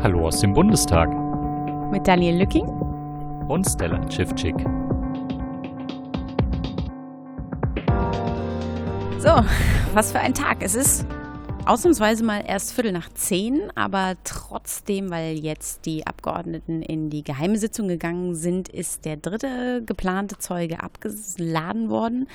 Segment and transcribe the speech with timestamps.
[0.00, 1.08] Hallo aus dem Bundestag.
[1.90, 2.68] Mit Daniel Lücking
[3.48, 4.54] und Stella Schiffczyk.
[9.18, 9.42] So,
[9.94, 10.58] was für ein Tag.
[10.60, 11.04] Es ist
[11.66, 17.58] ausnahmsweise mal erst Viertel nach zehn, aber trotzdem, weil jetzt die Abgeordneten in die geheime
[17.58, 22.28] Sitzung gegangen sind, ist der dritte geplante Zeuge abgeladen worden.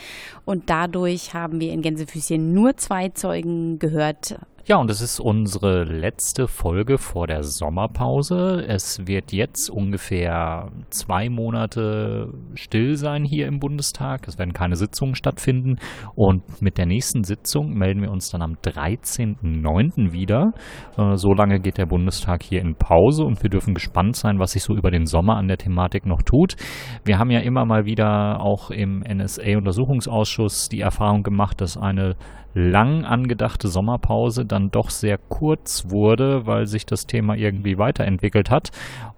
[0.44, 5.84] Und dadurch haben wir in Gänsefüßchen nur zwei Zeugen gehört ja, und es ist unsere
[5.84, 8.64] letzte Folge vor der Sommerpause.
[8.66, 14.26] Es wird jetzt ungefähr zwei Monate still sein hier im Bundestag.
[14.26, 15.80] Es werden keine Sitzungen stattfinden.
[16.16, 20.14] Und mit der nächsten Sitzung melden wir uns dann am 13.09.
[20.14, 20.54] wieder.
[20.98, 24.54] Äh, so lange geht der Bundestag hier in Pause und wir dürfen gespannt sein, was
[24.54, 26.56] sich so über den Sommer an der Thematik noch tut.
[27.04, 32.16] Wir haben ja immer mal wieder auch im NSA-Untersuchungsausschuss die Erfahrung gemacht, dass eine
[32.54, 38.70] lang angedachte Sommerpause dann doch sehr kurz wurde, weil sich das Thema irgendwie weiterentwickelt hat.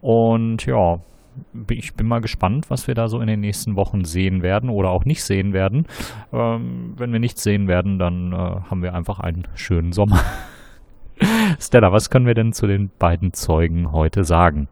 [0.01, 0.99] Und ja,
[1.69, 4.89] ich bin mal gespannt, was wir da so in den nächsten Wochen sehen werden oder
[4.89, 5.85] auch nicht sehen werden.
[6.31, 10.19] Ähm, wenn wir nichts sehen werden, dann äh, haben wir einfach einen schönen Sommer.
[11.59, 14.67] Stella, was können wir denn zu den beiden Zeugen heute sagen?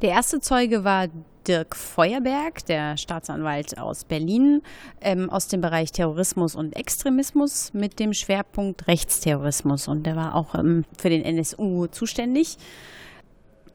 [0.00, 1.08] Der erste Zeuge war
[1.46, 4.62] Dirk Feuerberg, der Staatsanwalt aus Berlin,
[5.00, 9.88] ähm, aus dem Bereich Terrorismus und Extremismus mit dem Schwerpunkt Rechtsterrorismus.
[9.88, 12.56] Und der war auch ähm, für den NSU zuständig.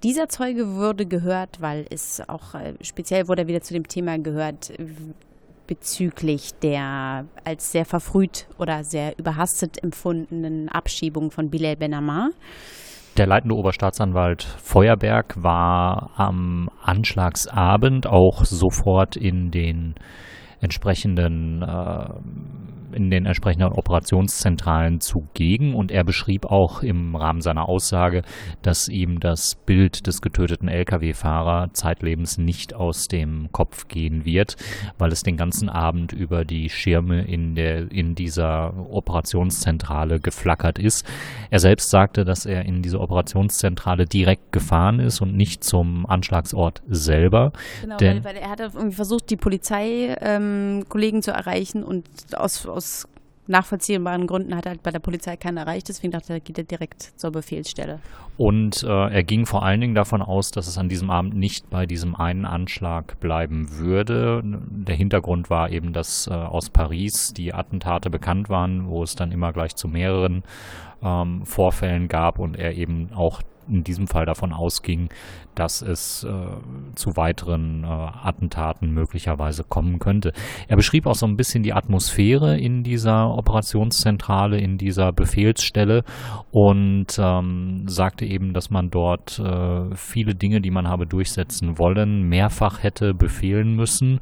[0.03, 4.19] Dieser Zeuge wurde gehört, weil es auch äh, speziell wurde er wieder zu dem Thema
[4.19, 4.71] gehört
[5.67, 12.31] bezüglich der als sehr verfrüht oder sehr überhastet empfundenen Abschiebung von Bilal Benamar.
[13.17, 19.95] Der leitende Oberstaatsanwalt Feuerberg war am Anschlagsabend auch sofort in den
[20.61, 22.09] entsprechenden äh,
[22.91, 28.21] in den entsprechenden Operationszentralen zugegen und er beschrieb auch im Rahmen seiner Aussage,
[28.61, 34.55] dass ihm das Bild des getöteten Lkw-Fahrer zeitlebens nicht aus dem Kopf gehen wird,
[34.97, 41.05] weil es den ganzen Abend über die Schirme in der in dieser Operationszentrale geflackert ist.
[41.49, 46.81] Er selbst sagte, dass er in diese Operationszentrale direkt gefahren ist und nicht zum Anschlagsort
[46.87, 47.52] selber.
[47.81, 53.08] Genau, weil, weil, er hat irgendwie versucht, die Polizeikollegen ähm, zu erreichen und aus aus
[53.48, 56.64] nachvollziehbaren Gründen hat er halt bei der Polizei keinen erreicht, deswegen dachte er, geht er
[56.64, 57.99] direkt zur Befehlsstelle.
[58.38, 61.70] Und äh, er ging vor allen Dingen davon aus, dass es an diesem Abend nicht
[61.70, 64.42] bei diesem einen Anschlag bleiben würde.
[64.43, 69.32] Der Hintergrund war eben, dass äh, aus Paris die Attentate bekannt waren, wo es dann
[69.32, 70.43] immer gleich zu mehreren
[71.02, 75.10] ähm, Vorfällen gab und er eben auch in diesem Fall davon ausging,
[75.59, 76.29] dass es äh,
[76.95, 80.33] zu weiteren äh, Attentaten möglicherweise kommen könnte.
[80.67, 86.03] Er beschrieb auch so ein bisschen die Atmosphäre in dieser Operationszentrale, in dieser Befehlsstelle
[86.51, 92.23] und ähm, sagte eben, dass man dort äh, viele Dinge, die man habe durchsetzen wollen,
[92.29, 94.19] mehrfach hätte befehlen müssen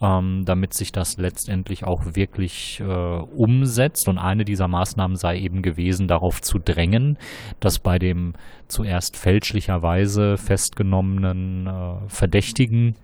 [0.00, 4.08] ähm, damit sich das letztendlich auch wirklich äh, umsetzt.
[4.08, 7.18] Und eine dieser Maßnahmen sei eben gewesen, darauf zu drängen,
[7.60, 8.34] dass bei dem
[8.68, 12.94] zuerst fälschlicherweise festgenommenen äh, Verdächtigen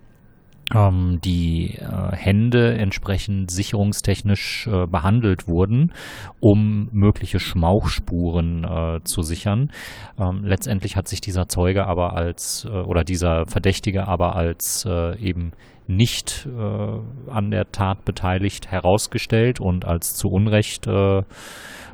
[0.73, 5.93] ähm, die äh, Hände entsprechend sicherungstechnisch äh, behandelt wurden,
[6.39, 9.71] um mögliche Schmauchspuren äh, zu sichern.
[10.19, 15.51] Ähm, letztendlich hat sich dieser Zeuge aber als oder dieser Verdächtige aber als eben
[15.87, 21.23] nicht äh, an der Tat beteiligt herausgestellt und als zu Unrecht äh,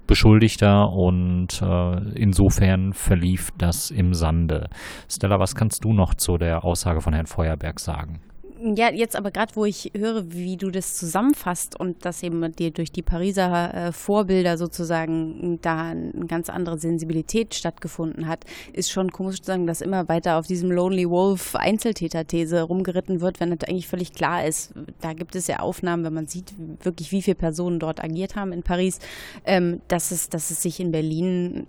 [0.08, 4.70] Beschuldigter und äh, insofern verlief das im Sande.
[5.10, 8.22] Stella, was kannst du noch zu der Aussage von Herrn Feuerberg sagen?
[8.60, 12.72] Ja, jetzt aber gerade, wo ich höre, wie du das zusammenfasst und dass eben dir
[12.72, 19.12] durch die Pariser äh, Vorbilder sozusagen da eine ganz andere Sensibilität stattgefunden hat, ist schon
[19.12, 23.70] komisch zu sagen, dass immer weiter auf diesem Lonely Wolf Einzeltäter-These rumgeritten wird, wenn das
[23.70, 24.74] eigentlich völlig klar ist.
[25.02, 28.54] Da gibt es ja Aufnahmen, wenn man sieht, wirklich wie viele Personen dort agiert haben
[28.54, 29.00] in Paris,
[29.46, 31.68] ähm, dass, es, dass es sich in Berlin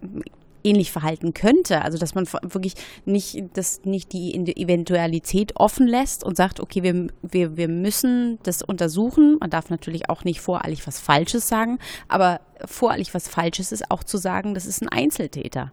[0.64, 1.82] ähnlich verhalten könnte.
[1.82, 2.74] Also dass man wirklich
[3.04, 8.62] nicht, das nicht die Eventualität offen lässt und sagt, okay, wir, wir, wir müssen das
[8.62, 9.38] untersuchen.
[9.40, 11.78] Man darf natürlich auch nicht voreilig was Falsches sagen,
[12.08, 15.72] aber voreilig was Falsches ist auch zu sagen, das ist ein Einzeltäter.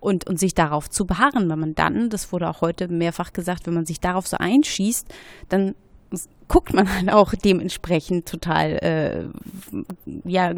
[0.00, 3.66] Und, und sich darauf zu beharren, wenn man dann, das wurde auch heute mehrfach gesagt,
[3.66, 5.06] wenn man sich darauf so einschießt,
[5.48, 5.74] dann
[6.48, 9.24] guckt man halt auch dementsprechend total, äh,
[10.24, 10.52] ja,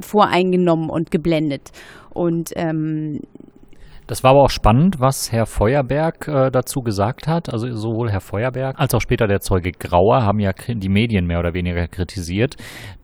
[0.00, 1.70] voreingenommen und geblendet.
[2.12, 3.20] Und ähm,
[4.06, 7.52] Das war aber auch spannend, was Herr Feuerberg äh, dazu gesagt hat.
[7.52, 11.38] Also sowohl Herr Feuerberg als auch später der Zeuge Grauer haben ja die Medien mehr
[11.38, 12.56] oder weniger kritisiert,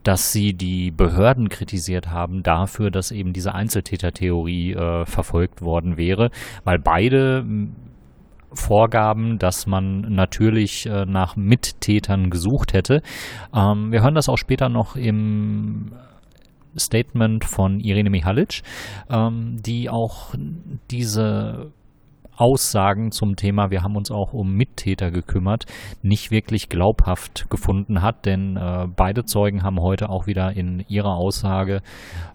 [0.03, 6.29] dass sie die Behörden kritisiert haben dafür, dass eben diese Einzeltätertheorie äh, verfolgt worden wäre,
[6.63, 7.45] weil beide
[8.53, 13.01] vorgaben, dass man natürlich äh, nach Mittätern gesucht hätte.
[13.55, 15.93] Ähm, wir hören das auch später noch im
[16.77, 18.61] Statement von Irene Mihalic,
[19.09, 20.33] ähm, die auch
[20.89, 21.71] diese
[22.41, 25.65] Aussagen zum Thema, wir haben uns auch um Mittäter gekümmert,
[26.01, 31.15] nicht wirklich glaubhaft gefunden hat, denn äh, beide Zeugen haben heute auch wieder in ihrer
[31.15, 31.81] Aussage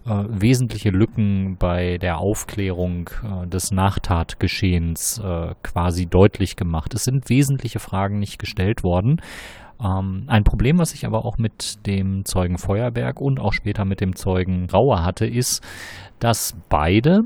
[0.05, 6.93] äh, wesentliche Lücken bei der Aufklärung äh, des Nachtatgeschehens äh, quasi deutlich gemacht.
[6.93, 9.19] Es sind wesentliche Fragen nicht gestellt worden.
[9.83, 14.01] Ähm, ein Problem, was ich aber auch mit dem Zeugen Feuerberg und auch später mit
[14.01, 15.63] dem Zeugen Rauer hatte, ist,
[16.19, 17.25] dass beide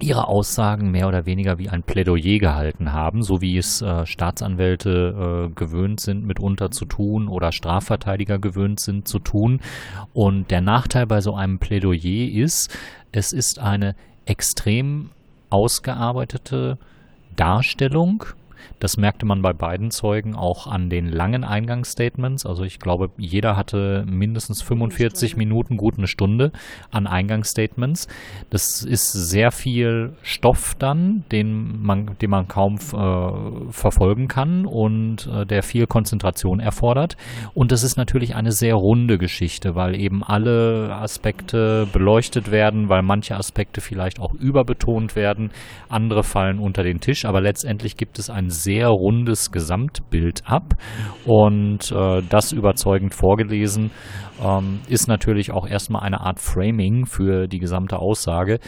[0.00, 5.50] ihre Aussagen mehr oder weniger wie ein Plädoyer gehalten haben, so wie es äh, Staatsanwälte
[5.50, 9.60] äh, gewöhnt sind, mitunter zu tun oder Strafverteidiger gewöhnt sind zu tun.
[10.12, 12.76] Und der Nachteil bei so einem Plädoyer ist,
[13.12, 13.94] es ist eine
[14.26, 15.10] extrem
[15.50, 16.78] ausgearbeitete
[17.36, 18.24] Darstellung
[18.80, 22.46] das merkte man bei beiden Zeugen auch an den langen Eingangsstatements.
[22.46, 26.52] Also ich glaube, jeder hatte mindestens 45 Minuten, gut eine Stunde
[26.90, 28.08] an Eingangsstatements.
[28.50, 35.26] Das ist sehr viel Stoff dann, den man, den man kaum äh, verfolgen kann und
[35.26, 37.16] äh, der viel Konzentration erfordert.
[37.54, 43.02] Und das ist natürlich eine sehr runde Geschichte, weil eben alle Aspekte beleuchtet werden, weil
[43.02, 45.50] manche Aspekte vielleicht auch überbetont werden,
[45.88, 50.74] andere fallen unter den Tisch, aber letztendlich gibt es ein sehr rundes Gesamtbild ab
[51.24, 53.90] und äh, das überzeugend vorgelesen
[54.42, 58.58] ähm, ist natürlich auch erstmal eine Art Framing für die gesamte Aussage.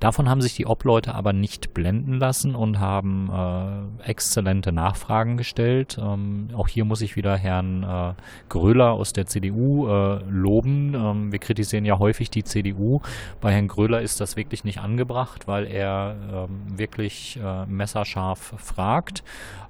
[0.00, 5.98] Davon haben sich die Obleute aber nicht blenden lassen und haben äh, exzellente Nachfragen gestellt.
[6.00, 8.14] Ähm, auch hier muss ich wieder Herrn äh,
[8.48, 10.94] Gröler aus der CDU äh, loben.
[10.94, 13.02] Ähm, wir kritisieren ja häufig die CDU.
[13.42, 19.22] Bei Herrn Gröler ist das wirklich nicht angebracht, weil er ähm, wirklich äh, messerscharf fragt.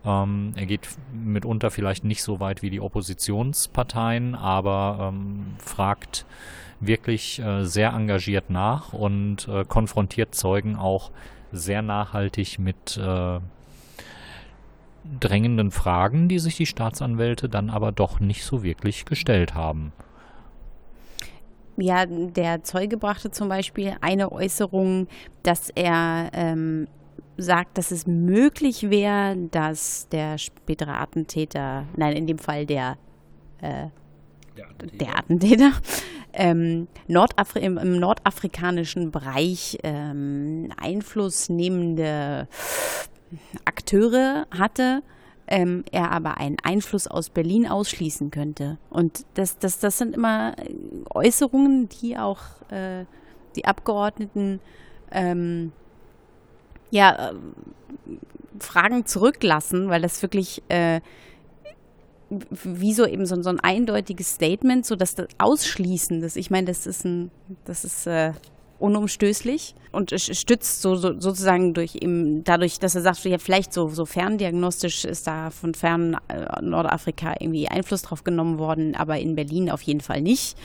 [0.05, 6.25] Ähm, er geht mitunter vielleicht nicht so weit wie die Oppositionsparteien, aber ähm, fragt
[6.81, 11.11] wirklich äh, sehr engagiert nach und äh, konfrontiert Zeugen auch
[11.53, 13.41] sehr nachhaltig mit äh,
[15.21, 19.93] drängenden Fragen, die sich die Staatsanwälte dann aber doch nicht so wirklich gestellt haben.
[21.77, 25.09] Ja, der Zeuge brachte zum Beispiel eine Äußerung,
[25.43, 26.89] dass er ähm,
[27.39, 32.99] sagt, dass es möglich wäre, dass der spätere Attentäter, nein, in dem Fall der,
[33.63, 33.87] äh,
[34.57, 35.73] der Attentäter, der Attentäter
[36.33, 42.49] ähm, Nordafri im, im, nordafrikanischen Bereich ähm, einflussnehmende
[43.65, 45.03] Akteure hatte,
[45.47, 48.79] ähm, er aber einen Einfluss aus Berlin ausschließen könnte.
[48.89, 50.55] Und das, das, das sind immer
[51.13, 52.41] Äußerungen, die auch
[52.71, 53.05] äh,
[53.57, 54.61] die Abgeordneten
[55.11, 55.73] ähm,
[56.91, 57.35] ja, äh,
[58.59, 61.01] Fragen zurücklassen, weil das wirklich äh,
[62.31, 66.67] wie so eben so, so, ein eindeutiges Statement, so dass das Ausschließen, das, ich meine,
[66.67, 67.31] das ist ein,
[67.65, 68.33] das ist äh,
[68.81, 73.89] unumstößlich und stützt so, so, sozusagen durch eben dadurch, dass er sagt, ja, vielleicht so,
[73.89, 79.35] so ferndiagnostisch ist da von fern äh, Nordafrika irgendwie Einfluss drauf genommen worden, aber in
[79.35, 80.57] Berlin auf jeden Fall nicht.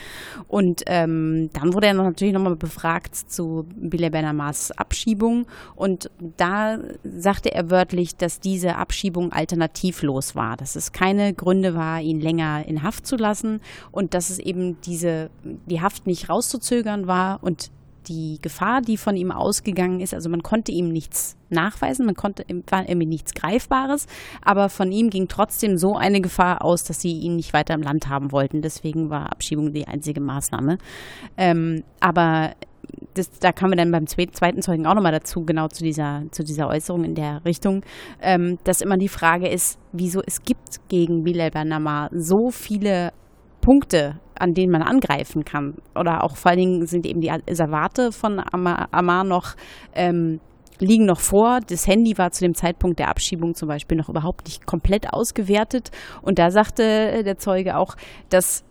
[0.48, 7.54] Und ähm, dann wurde er natürlich nochmal befragt zu Billy Benamars Abschiebung und da sagte
[7.54, 12.84] er wörtlich, dass diese Abschiebung alternativlos war, dass es keine Gründe war, ihn länger in
[12.84, 17.72] Haft zu lassen und dass es eben diese, die Haft nicht rauszuzögern war und
[18.08, 22.44] die Gefahr, die von ihm ausgegangen ist, also man konnte ihm nichts nachweisen, man konnte
[22.70, 24.08] war irgendwie nichts Greifbares,
[24.42, 27.82] aber von ihm ging trotzdem so eine Gefahr aus, dass sie ihn nicht weiter im
[27.82, 28.62] Land haben wollten.
[28.62, 30.78] Deswegen war Abschiebung die einzige Maßnahme.
[31.38, 32.54] Ähm, aber
[33.14, 36.44] das, da kamen wir dann beim zweiten Zeugen auch nochmal dazu, genau zu dieser, zu
[36.44, 37.82] dieser Äußerung in der Richtung,
[38.22, 43.12] ähm, dass immer die Frage ist, wieso es gibt gegen Bilal Bernamar so viele
[43.62, 45.76] Punkte, an denen man angreifen kann.
[46.00, 49.56] Oder auch vor allen Dingen sind eben die Reservate von Amar, Amar noch
[49.94, 50.40] ähm,
[50.80, 51.60] liegen noch vor.
[51.68, 55.92] Das Handy war zu dem Zeitpunkt der Abschiebung zum Beispiel noch überhaupt nicht komplett ausgewertet.
[56.22, 57.96] Und da sagte der Zeuge auch,
[58.30, 58.64] dass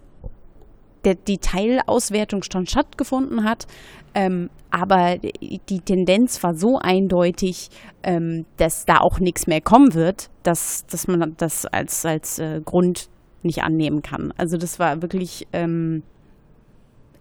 [1.04, 3.66] der, die Teilauswertung schon stattgefunden hat,
[4.14, 7.68] ähm, aber die Tendenz war so eindeutig,
[8.02, 12.60] ähm, dass da auch nichts mehr kommen wird, dass, dass man das als, als äh,
[12.64, 13.08] Grund
[13.44, 14.32] nicht annehmen kann.
[14.36, 16.02] Also das war wirklich, ähm,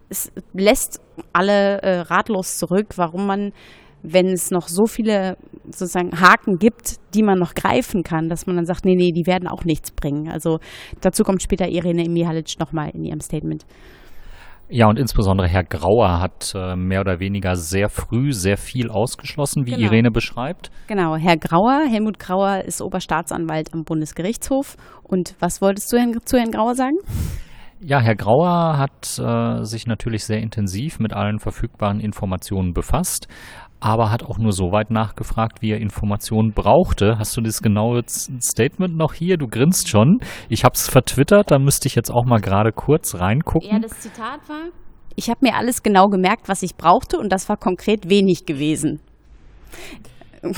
[0.09, 1.01] es lässt
[1.31, 3.51] alle äh, ratlos zurück, warum man
[4.03, 8.57] wenn es noch so viele sozusagen Haken gibt, die man noch greifen kann, dass man
[8.57, 10.29] dann sagt, nee, nee, die werden auch nichts bringen.
[10.29, 10.59] Also
[10.99, 13.65] dazu kommt später Irene Mihalic nochmal in ihrem Statement.
[14.69, 19.65] Ja, und insbesondere Herr Grauer hat äh, mehr oder weniger sehr früh sehr viel ausgeschlossen,
[19.65, 19.83] wie genau.
[19.85, 20.71] Irene beschreibt.
[20.87, 24.75] Genau, Herr Grauer, Helmut Grauer ist Oberstaatsanwalt am Bundesgerichtshof.
[25.03, 26.97] Und was wolltest du zu Herrn Grauer sagen?
[27.85, 33.27] Ja, Herr Grauer hat äh, sich natürlich sehr intensiv mit allen verfügbaren Informationen befasst,
[33.83, 37.17] aber hat auch nur so weit nachgefragt, wie er Informationen brauchte.
[37.19, 39.35] Hast du das genaue Statement noch hier?
[39.35, 40.19] Du grinst schon.
[40.47, 43.69] Ich habe es vertwittert, da müsste ich jetzt auch mal gerade kurz reingucken.
[43.69, 44.69] Ja, das Zitat war,
[45.17, 49.01] ich habe mir alles genau gemerkt, was ich brauchte und das war konkret wenig gewesen.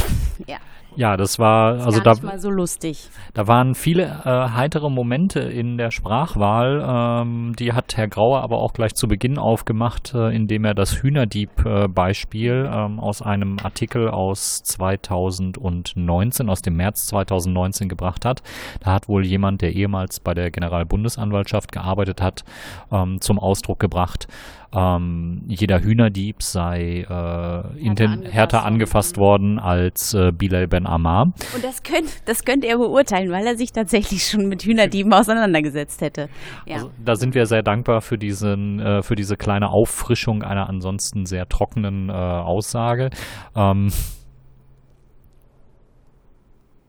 [0.48, 0.58] ja.
[0.96, 3.10] Ja, das war das also da, mal so lustig.
[3.34, 7.22] Da waren viele äh, heitere Momente in der Sprachwahl.
[7.22, 11.02] Ähm, die hat Herr Grauer aber auch gleich zu Beginn aufgemacht, äh, indem er das
[11.02, 18.42] Hühnerdieb-Beispiel äh, ähm, aus einem Artikel aus 2019, aus dem März 2019 gebracht hat.
[18.80, 22.44] Da hat wohl jemand, der ehemals bei der Generalbundesanwaltschaft gearbeitet hat,
[22.92, 24.28] ähm, zum Ausdruck gebracht,
[24.74, 31.34] ähm, jeder Hühnerdieb sei äh, härter, angefasst, härter angefasst worden als äh, Bilal Ben Ammar.
[31.54, 36.02] Und das könnte das könnt er beurteilen, weil er sich tatsächlich schon mit Hühnerdieben auseinandergesetzt
[36.02, 36.30] hätte.
[36.66, 36.76] Ja.
[36.76, 41.26] Also, da sind wir sehr dankbar für, diesen, äh, für diese kleine Auffrischung einer ansonsten
[41.26, 43.10] sehr trockenen äh, Aussage.
[43.56, 43.92] Ähm,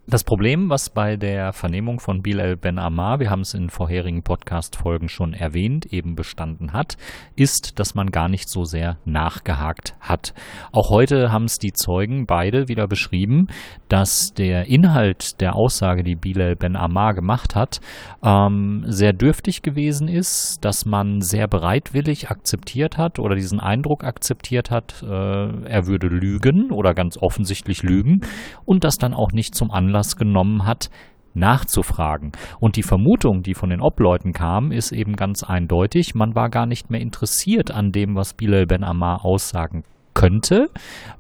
[0.09, 4.23] das Problem, was bei der Vernehmung von Bilal Ben Ammar, wir haben es in vorherigen
[4.23, 6.97] Podcast-Folgen schon erwähnt, eben bestanden hat,
[7.35, 10.33] ist, dass man gar nicht so sehr nachgehakt hat.
[10.71, 13.49] Auch heute haben es die Zeugen beide wieder beschrieben,
[13.89, 17.81] dass der Inhalt der Aussage, die Bilal Ben Ammar gemacht hat,
[18.23, 24.71] ähm, sehr dürftig gewesen ist, dass man sehr bereitwillig akzeptiert hat oder diesen Eindruck akzeptiert
[24.71, 28.21] hat, äh, er würde lügen oder ganz offensichtlich lügen
[28.65, 30.91] und das dann auch nicht zum Anlass Anlass genommen hat,
[31.33, 32.33] nachzufragen.
[32.61, 36.67] Und die Vermutung, die von den Obleuten kam, ist eben ganz eindeutig, man war gar
[36.67, 39.85] nicht mehr interessiert an dem, was Bilal Ben Ammar aussagen
[40.17, 40.71] könnte,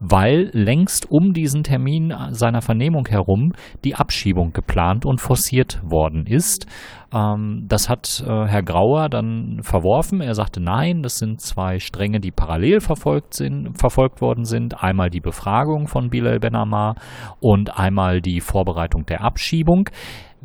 [0.00, 3.52] weil längst um diesen Termin seiner Vernehmung herum
[3.84, 6.66] die Abschiebung geplant und forciert worden ist.
[7.12, 10.22] Ähm, das hat äh, Herr Grauer dann verworfen.
[10.22, 14.82] Er sagte, nein, das sind zwei Stränge, die parallel verfolgt, sind, verfolgt worden sind.
[14.82, 16.94] Einmal die Befragung von Bilal Benamar
[17.38, 19.90] und einmal die Vorbereitung der Abschiebung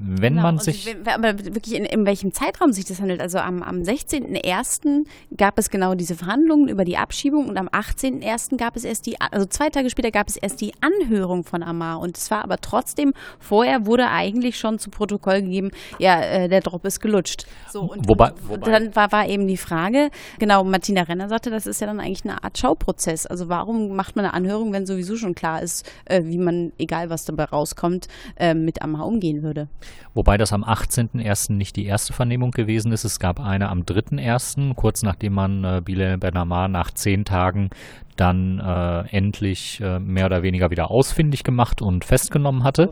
[0.04, 0.96] wenn genau, man sich.
[1.06, 3.22] Aber wirklich in, in, welchem Zeitraum sich das handelt.
[3.22, 5.06] Also am, am 16.01.
[5.38, 8.58] gab es genau diese Verhandlungen über die Abschiebung und am 18.01.
[8.58, 12.00] gab es erst die, also zwei Tage später gab es erst die Anhörung von Amar.
[12.00, 16.62] Und es war aber trotzdem, vorher wurde eigentlich schon zu Protokoll gegeben, ja, äh, der
[16.62, 17.46] Drop ist gelutscht.
[17.70, 18.72] So, und wobei, wobei.
[18.72, 22.24] dann war, war eben die Frage, genau, Martina Renner sagte, das ist ja dann eigentlich
[22.24, 23.28] eine Art Schauprozess.
[23.28, 27.12] Also warum macht man eine Anhörung, wenn sowieso schon klar ist, äh, wie man, egal
[27.12, 29.68] was dabei rauskommt, äh, mit Amar umgehen würde?
[30.14, 31.54] Wobei das am 18.01.
[31.54, 33.04] nicht die erste Vernehmung gewesen ist.
[33.04, 37.70] Es gab eine am 3.01., kurz nachdem man äh, Bilal Benamar nach zehn Tagen
[38.22, 42.90] dann äh, endlich äh, mehr oder weniger wieder ausfindig gemacht und festgenommen hatte.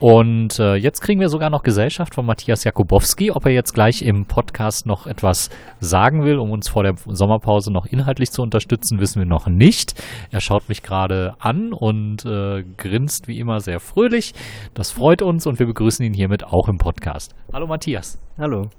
[0.00, 3.30] Und äh, jetzt kriegen wir sogar noch Gesellschaft von Matthias Jakubowski.
[3.30, 7.72] Ob er jetzt gleich im Podcast noch etwas sagen will, um uns vor der Sommerpause
[7.72, 9.94] noch inhaltlich zu unterstützen, wissen wir noch nicht.
[10.32, 14.34] Er schaut mich gerade an und äh, grinst wie immer sehr fröhlich.
[14.74, 17.32] Das freut uns und wir begrüßen ihn hiermit auch im Podcast.
[17.52, 18.18] Hallo Matthias.
[18.38, 18.70] Hallo.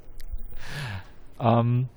[1.40, 1.88] Ähm,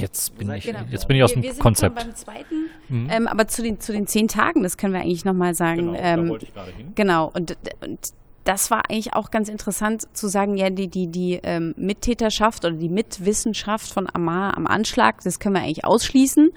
[0.00, 0.80] Jetzt bin ich, genau.
[0.90, 1.96] jetzt bin ich aus dem wir, wir Konzept.
[1.96, 3.08] beim zweiten, mhm.
[3.10, 5.92] ähm, aber zu den, zu den zehn Tagen, das können wir eigentlich nochmal sagen.
[5.92, 6.92] Genau, ähm, da wollte ich gerade hin.
[6.94, 7.98] Genau, und, und
[8.44, 12.74] das war eigentlich auch ganz interessant zu sagen, ja, die, die, die ähm, Mittäterschaft oder
[12.74, 16.50] die Mitwissenschaft von Amar am Anschlag, das können wir eigentlich ausschließen.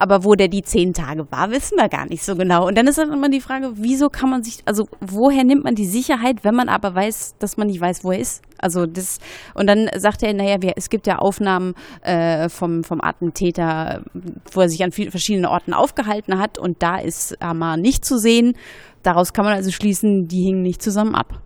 [0.00, 2.68] Aber wo der die zehn Tage war, wissen wir gar nicht so genau.
[2.68, 5.74] Und dann ist dann immer die Frage, wieso kann man sich, also woher nimmt man
[5.74, 8.42] die Sicherheit, wenn man aber weiß, dass man nicht weiß, wo er ist?
[8.58, 9.18] Also das,
[9.54, 14.04] und dann sagt er, naja, wir, es gibt ja Aufnahmen äh, vom, vom Attentäter,
[14.52, 18.18] wo er sich an vielen verschiedenen Orten aufgehalten hat und da ist Amar nicht zu
[18.18, 18.54] sehen.
[19.02, 21.42] Daraus kann man also schließen, die hingen nicht zusammen ab.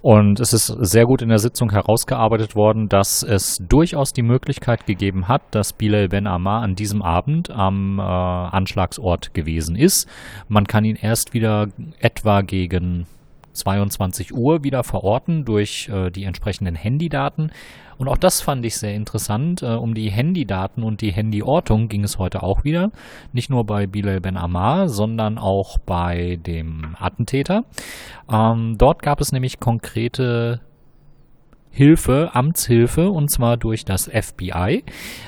[0.00, 4.86] Und es ist sehr gut in der Sitzung herausgearbeitet worden, dass es durchaus die Möglichkeit
[4.86, 10.08] gegeben hat, dass Bilal Ben Ammar an diesem Abend am äh, Anschlagsort gewesen ist.
[10.48, 11.68] Man kann ihn erst wieder
[12.00, 13.06] etwa gegen
[13.60, 17.52] 22 Uhr wieder verorten durch äh, die entsprechenden Handydaten.
[17.98, 19.62] Und auch das fand ich sehr interessant.
[19.62, 22.90] Äh, um die Handydaten und die Handyortung ging es heute auch wieder.
[23.32, 27.64] Nicht nur bei Bilal Ben Ammar, sondern auch bei dem Attentäter.
[28.32, 30.60] Ähm, dort gab es nämlich konkrete
[31.70, 34.84] Hilfe, Amtshilfe, und zwar durch das FBI.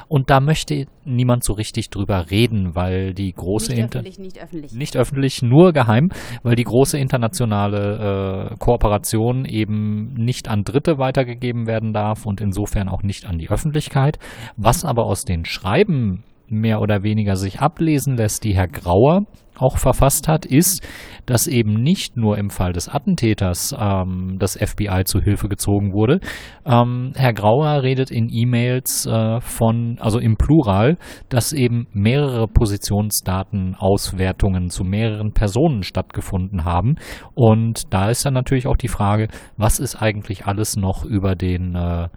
[0.08, 4.72] Und da möchte niemand so richtig drüber reden, weil die große nicht öffentlich, nicht öffentlich.
[4.74, 6.10] Nicht öffentlich, nur geheim,
[6.42, 12.88] weil die große internationale äh, Kooperation eben nicht an Dritte weitergegeben werden darf und insofern
[12.88, 14.18] auch nicht an die Öffentlichkeit.
[14.56, 19.78] Was aber aus den Schreiben mehr oder weniger sich ablesen lässt, die Herr Grauer auch
[19.78, 20.86] verfasst hat, ist,
[21.26, 26.18] dass eben nicht nur im Fall des Attentäters ähm, das FBI zu Hilfe gezogen wurde.
[26.64, 34.70] Ähm, Herr Grauer redet in E-Mails äh, von, also im Plural, dass eben mehrere Positionsdatenauswertungen
[34.70, 36.96] zu mehreren Personen stattgefunden haben.
[37.34, 41.76] Und da ist dann natürlich auch die Frage, was ist eigentlich alles noch über den
[41.76, 42.08] äh,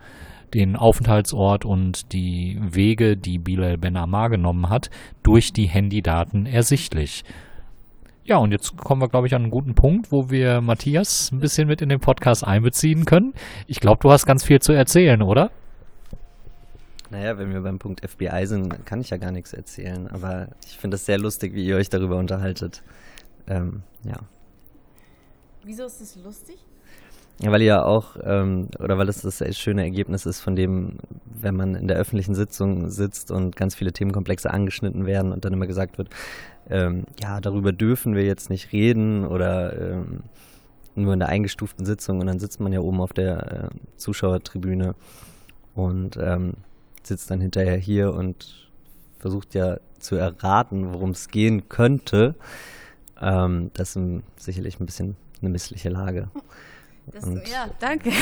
[0.55, 4.89] den Aufenthaltsort und die Wege, die Bilal Ben Ammar genommen hat,
[5.23, 7.23] durch die Handydaten ersichtlich.
[8.23, 11.39] Ja, und jetzt kommen wir, glaube ich, an einen guten Punkt, wo wir Matthias ein
[11.39, 13.33] bisschen mit in den Podcast einbeziehen können.
[13.67, 15.51] Ich glaube, du hast ganz viel zu erzählen, oder?
[17.11, 20.07] Naja, wenn wir beim Punkt FBI sind, kann ich ja gar nichts erzählen.
[20.07, 22.81] Aber ich finde es sehr lustig, wie ihr euch darüber unterhaltet.
[23.47, 24.17] Ähm, ja.
[25.63, 26.57] Wieso ist es lustig?
[27.41, 30.99] Ja, weil ihr auch, ähm, oder weil es das, das schöne Ergebnis ist, von dem,
[31.25, 35.51] wenn man in der öffentlichen Sitzung sitzt und ganz viele Themenkomplexe angeschnitten werden und dann
[35.51, 36.09] immer gesagt wird,
[36.69, 40.23] ähm, ja, darüber dürfen wir jetzt nicht reden oder ähm,
[40.95, 44.95] nur in der eingestuften Sitzung und dann sitzt man ja oben auf der äh, Zuschauertribüne
[45.75, 46.53] und ähm,
[47.03, 48.69] sitzt dann hinterher hier und
[49.19, 52.35] versucht ja zu erraten, worum es gehen könnte.
[53.21, 56.29] Ähm, das ist sicherlich ein bisschen eine missliche Lage.
[57.11, 58.11] Das, ja, danke.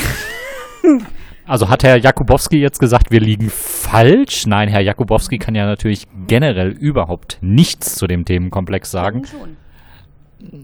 [1.46, 4.46] Also hat Herr Jakubowski jetzt gesagt, wir liegen falsch?
[4.46, 9.26] Nein, Herr Jakubowski kann ja natürlich generell überhaupt nichts zu dem Themenkomplex sagen.
[9.26, 9.56] Schon.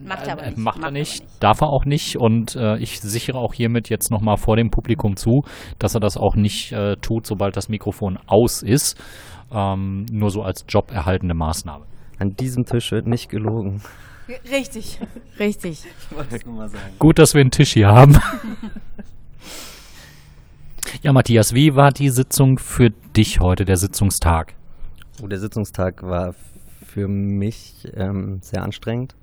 [0.06, 0.58] Macht er aber nicht.
[0.58, 2.16] Macht er nicht, nicht, darf er auch nicht.
[2.16, 5.42] Und äh, ich sichere auch hiermit jetzt nochmal vor dem Publikum zu,
[5.78, 8.98] dass er das auch nicht äh, tut, sobald das Mikrofon aus ist.
[9.52, 11.84] Ähm, nur so als joberhaltende Maßnahme.
[12.18, 13.82] An diesem Tisch wird nicht gelogen.
[14.50, 15.00] Richtig,
[15.38, 15.84] richtig.
[16.98, 18.14] Gut, dass wir einen Tisch hier haben.
[21.02, 24.54] ja, Matthias, wie war die Sitzung für dich heute, der Sitzungstag?
[25.22, 26.34] Oh, der Sitzungstag war
[26.86, 29.14] für mich ähm, sehr anstrengend,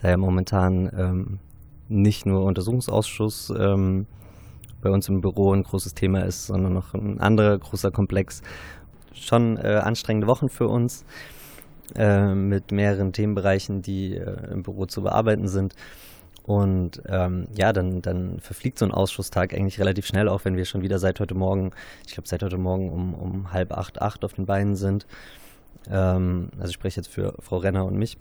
[0.00, 1.38] da ja momentan ähm,
[1.88, 4.06] nicht nur Untersuchungsausschuss ähm,
[4.80, 8.42] bei uns im Büro ein großes Thema ist, sondern noch ein anderer großer Komplex.
[9.12, 11.04] Schon äh, anstrengende Wochen für uns.
[11.96, 15.74] Äh, mit mehreren Themenbereichen, die äh, im Büro zu bearbeiten sind.
[16.42, 20.64] Und ähm, ja, dann, dann verfliegt so ein Ausschusstag eigentlich relativ schnell, auch wenn wir
[20.64, 21.72] schon wieder seit heute Morgen,
[22.06, 25.06] ich glaube seit heute Morgen um, um halb acht, acht auf den Beinen sind.
[25.90, 28.18] Ähm, also ich spreche jetzt für Frau Renner und mich.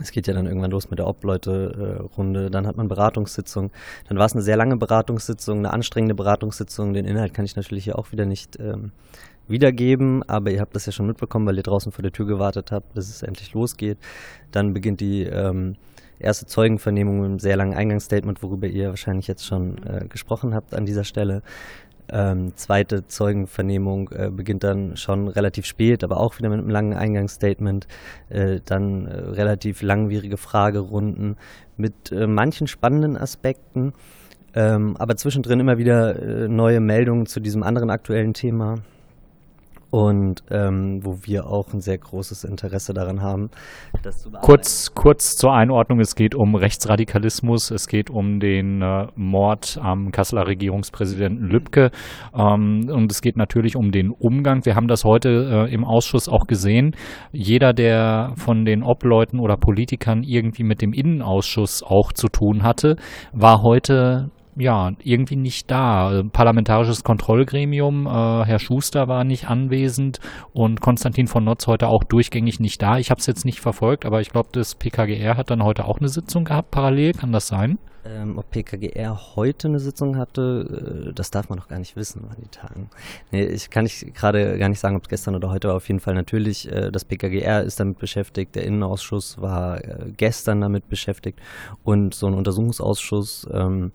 [0.00, 3.70] Es geht ja dann irgendwann los mit der Obleute-Runde, dann hat man Beratungssitzung.
[4.08, 6.94] Dann war es eine sehr lange Beratungssitzung, eine anstrengende Beratungssitzung.
[6.94, 8.92] Den Inhalt kann ich natürlich hier auch wieder nicht ähm,
[9.48, 12.72] wiedergeben, aber ihr habt das ja schon mitbekommen, weil ihr draußen vor der Tür gewartet
[12.72, 13.98] habt, bis es endlich losgeht.
[14.50, 15.76] Dann beginnt die ähm,
[16.18, 20.74] erste Zeugenvernehmung mit einem sehr langen Eingangsstatement, worüber ihr wahrscheinlich jetzt schon äh, gesprochen habt
[20.74, 21.42] an dieser Stelle.
[22.08, 26.94] Ähm, zweite Zeugenvernehmung äh, beginnt dann schon relativ spät, aber auch wieder mit einem langen
[26.94, 27.86] Eingangsstatement.
[28.28, 31.36] Äh, dann äh, relativ langwierige Fragerunden
[31.76, 33.92] mit äh, manchen spannenden Aspekten,
[34.54, 38.76] ähm, aber zwischendrin immer wieder äh, neue Meldungen zu diesem anderen aktuellen Thema
[39.92, 43.50] und ähm, wo wir auch ein sehr großes Interesse daran haben,
[44.02, 44.30] das zu.
[44.40, 50.10] Kurz, kurz zur Einordnung, es geht um Rechtsradikalismus, es geht um den äh, Mord am
[50.10, 51.90] Kasseler Regierungspräsidenten Lübcke
[52.34, 54.64] ähm, und es geht natürlich um den Umgang.
[54.64, 56.96] Wir haben das heute äh, im Ausschuss auch gesehen.
[57.30, 62.96] Jeder, der von den Obleuten oder Politikern irgendwie mit dem Innenausschuss auch zu tun hatte,
[63.34, 66.22] war heute ja, irgendwie nicht da.
[66.32, 70.20] Parlamentarisches Kontrollgremium, äh, Herr Schuster war nicht anwesend
[70.52, 72.98] und Konstantin von Notz heute auch durchgängig nicht da.
[72.98, 75.98] Ich habe es jetzt nicht verfolgt, aber ich glaube, das PKGR hat dann heute auch
[75.98, 77.78] eine Sitzung gehabt, parallel, kann das sein?
[78.04, 82.24] Ähm, ob PKGR heute eine Sitzung hatte, äh, das darf man doch gar nicht wissen
[82.28, 82.90] an die Tagen.
[83.30, 85.76] Nee, ich kann nicht gerade gar nicht sagen, ob es gestern oder heute war.
[85.76, 90.60] Auf jeden Fall natürlich, äh, das PKGR ist damit beschäftigt, der Innenausschuss war äh, gestern
[90.60, 91.38] damit beschäftigt
[91.84, 93.92] und so ein Untersuchungsausschuss ähm,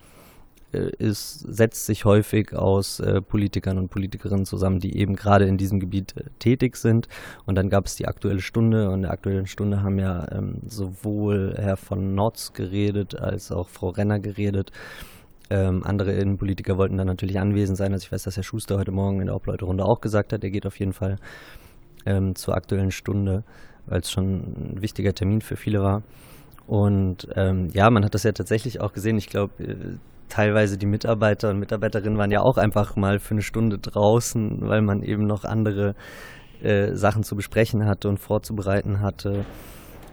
[0.78, 5.58] ist, äh, setzt sich häufig aus äh, Politikern und Politikerinnen zusammen, die eben gerade in
[5.58, 7.08] diesem Gebiet äh, tätig sind.
[7.46, 10.62] Und dann gab es die Aktuelle Stunde und in der Aktuellen Stunde haben ja ähm,
[10.68, 14.72] sowohl Herr von Notz geredet als auch Frau Renner geredet.
[15.50, 17.94] Ähm, andere Innenpolitiker wollten dann natürlich anwesend sein.
[17.94, 20.50] Also ich weiß, dass Herr Schuster heute Morgen in der Obleuterunde auch gesagt hat, er
[20.50, 21.18] geht auf jeden Fall
[22.06, 23.44] ähm, zur Aktuellen Stunde,
[23.86, 26.04] weil es schon ein wichtiger Termin für viele war.
[26.68, 29.18] Und ähm, ja, man hat das ja tatsächlich auch gesehen.
[29.18, 29.54] Ich glaube,
[30.30, 34.82] teilweise die Mitarbeiter und Mitarbeiterinnen waren ja auch einfach mal für eine Stunde draußen, weil
[34.82, 35.96] man eben noch andere
[36.62, 39.46] äh, Sachen zu besprechen hatte und vorzubereiten hatte.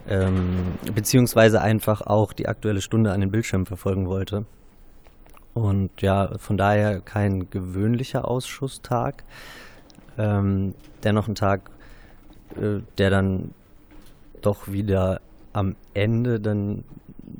[0.07, 4.45] Ähm, beziehungsweise einfach auch die aktuelle Stunde an den Bildschirm verfolgen wollte.
[5.55, 9.25] Und ja, von daher kein gewöhnlicher Ausschusstag.
[10.19, 11.71] Ähm, dennoch ein Tag,
[12.57, 13.53] äh, der dann
[14.43, 15.21] doch wieder
[15.53, 16.85] am Ende dann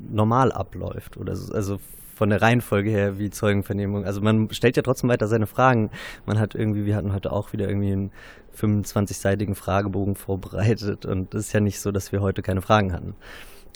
[0.09, 1.17] normal abläuft.
[1.17, 1.77] Oder so, also
[2.15, 4.05] von der Reihenfolge her wie Zeugenvernehmung.
[4.05, 5.91] Also man stellt ja trotzdem weiter seine Fragen.
[6.25, 8.11] Man hat irgendwie, wir hatten heute auch wieder irgendwie einen
[8.57, 13.15] 25-seitigen Fragebogen vorbereitet und es ist ja nicht so, dass wir heute keine Fragen hatten.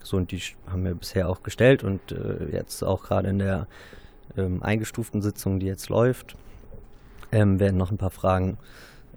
[0.04, 3.68] So, und die haben wir bisher auch gestellt und äh, jetzt auch gerade in der
[4.38, 6.38] ähm, eingestuften Sitzung, die jetzt läuft,
[7.34, 8.58] ähm, werden noch ein paar Fragen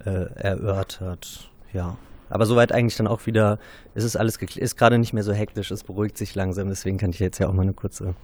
[0.05, 1.49] äh, erörtert.
[1.73, 1.97] Ja,
[2.29, 3.61] aber soweit eigentlich dann auch wieder,
[3.95, 7.11] ist es alles ist gerade nicht mehr so hektisch, es beruhigt sich langsam, deswegen kann
[7.11, 8.15] ich jetzt ja auch mal eine kurze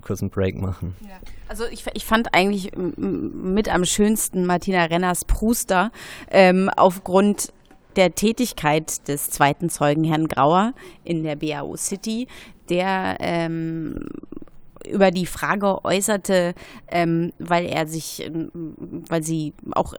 [0.00, 0.94] kurzen Break machen.
[1.02, 1.18] Ja.
[1.48, 5.90] Also ich, ich fand eigentlich mit am schönsten Martina Renners Pruster
[6.30, 7.52] ähm, aufgrund
[7.96, 12.28] der Tätigkeit des zweiten Zeugen Herrn Grauer in der BAO City,
[12.68, 14.06] der ähm,
[14.88, 16.54] über die Frage äußerte,
[16.88, 18.50] ähm, weil er sich, ähm,
[19.08, 19.94] weil sie auch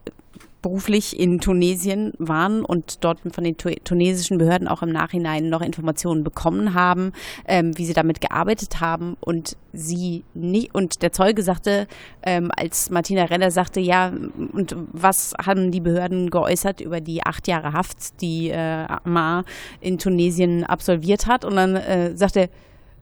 [0.62, 6.24] beruflich in Tunesien waren und dort von den tunesischen Behörden auch im Nachhinein noch Informationen
[6.24, 7.13] bekommen haben,
[7.47, 9.17] ähm, wie sie damit gearbeitet haben.
[9.19, 11.88] Und sie nicht und der Zeuge sagte,
[12.24, 14.12] ähm, als Martina Renner sagte, ja,
[14.54, 19.45] und was haben die Behörden geäußert über die acht Jahre Haft, die äh, Amar
[19.80, 21.45] in Tunesien absolviert hat?
[21.45, 22.50] Und dann äh, sagte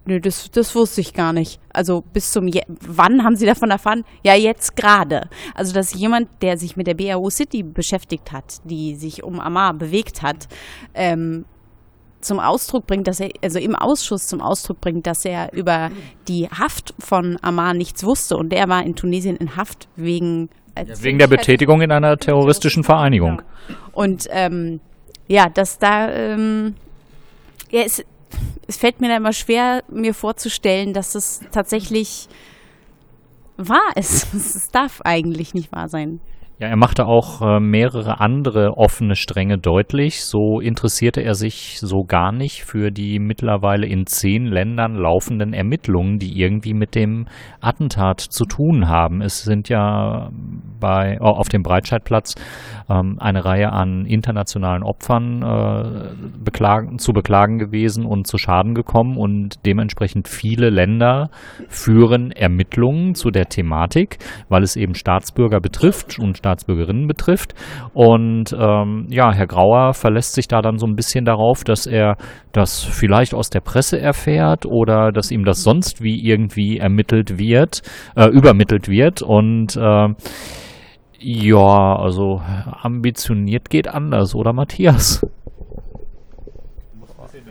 [0.10, 1.62] Nö, das, das wusste ich gar nicht.
[1.72, 4.04] Also bis zum Je wann haben Sie davon erfahren?
[4.24, 5.30] Ja, jetzt gerade.
[5.54, 9.76] Also dass jemand, der sich mit der BAO City beschäftigt hat, die sich um Amar
[9.76, 10.48] bewegt hat,
[10.96, 11.46] ähm,
[12.22, 15.92] zum Ausdruck bringt, dass er, also im Ausschuss zum Ausdruck bringt, dass er über
[16.28, 20.86] die Haft von Amar nichts wusste und der war in Tunesien in Haft wegen ja,
[21.04, 23.44] wegen der Betätigung in einer terroristischen Vereinigung.
[23.68, 23.76] Ja.
[23.92, 24.80] Und ähm,
[25.28, 26.74] ja, dass da ähm,
[27.70, 28.04] ja, es,
[28.68, 32.28] es fällt mir da immer schwer, mir vorzustellen, dass das tatsächlich
[33.58, 34.28] wahr ist.
[34.34, 36.20] Es darf eigentlich nicht wahr sein.
[36.62, 40.26] Ja, er machte auch äh, mehrere andere offene Stränge deutlich.
[40.26, 46.20] So interessierte er sich so gar nicht für die mittlerweile in zehn Ländern laufenden Ermittlungen,
[46.20, 47.28] die irgendwie mit dem
[47.62, 49.22] Attentat zu tun haben.
[49.22, 50.32] Es sind ja
[50.82, 52.36] bei oh, auf dem Breitscheidplatz
[52.90, 56.10] ähm, eine Reihe an internationalen Opfern äh,
[56.44, 61.30] beklagen, zu beklagen gewesen und zu Schaden gekommen und dementsprechend viele Länder
[61.70, 64.18] führen Ermittlungen zu der Thematik,
[64.50, 67.54] weil es eben Staatsbürger betrifft und Staatsbürgerinnen betrifft.
[67.94, 72.18] Und ähm, ja, Herr Grauer verlässt sich da dann so ein bisschen darauf, dass er
[72.52, 77.82] das vielleicht aus der Presse erfährt oder dass ihm das sonst wie irgendwie ermittelt wird,
[78.16, 79.22] äh, übermittelt wird.
[79.22, 80.08] Und äh,
[81.20, 82.42] ja, also
[82.82, 85.26] ambitioniert geht anders, oder Matthias?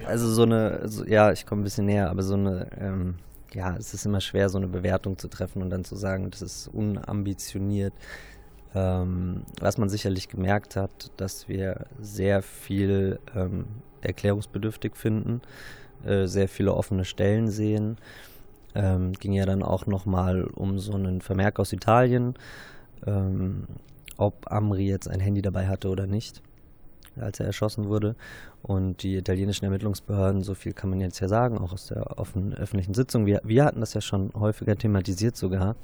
[0.06, 3.16] Also so eine, so, ja, ich komme ein bisschen näher, aber so eine, ähm,
[3.52, 6.40] ja, es ist immer schwer, so eine Bewertung zu treffen und dann zu sagen, das
[6.42, 7.92] ist unambitioniert.
[8.74, 13.66] Ähm, was man sicherlich gemerkt hat, dass wir sehr viel ähm,
[14.02, 15.40] erklärungsbedürftig finden,
[16.04, 17.96] äh, sehr viele offene Stellen sehen.
[18.74, 22.34] Ähm, ging ja dann auch nochmal um so einen Vermerk aus Italien,
[23.06, 23.64] ähm,
[24.18, 26.42] ob Amri jetzt ein Handy dabei hatte oder nicht,
[27.16, 28.14] als er erschossen wurde.
[28.62, 32.52] Und die italienischen Ermittlungsbehörden, so viel kann man jetzt ja sagen, auch aus der offenen
[32.54, 35.76] öffentlichen Sitzung, wir, wir hatten das ja schon häufiger thematisiert sogar,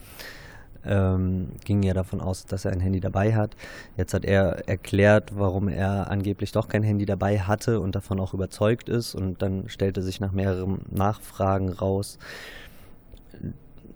[0.87, 3.57] ähm, ging ja davon aus, dass er ein Handy dabei hat.
[3.97, 8.35] Jetzt hat er erklärt, warum er angeblich doch kein Handy dabei hatte und davon auch
[8.35, 9.15] überzeugt ist.
[9.15, 12.19] Und dann stellte sich nach mehreren Nachfragen raus,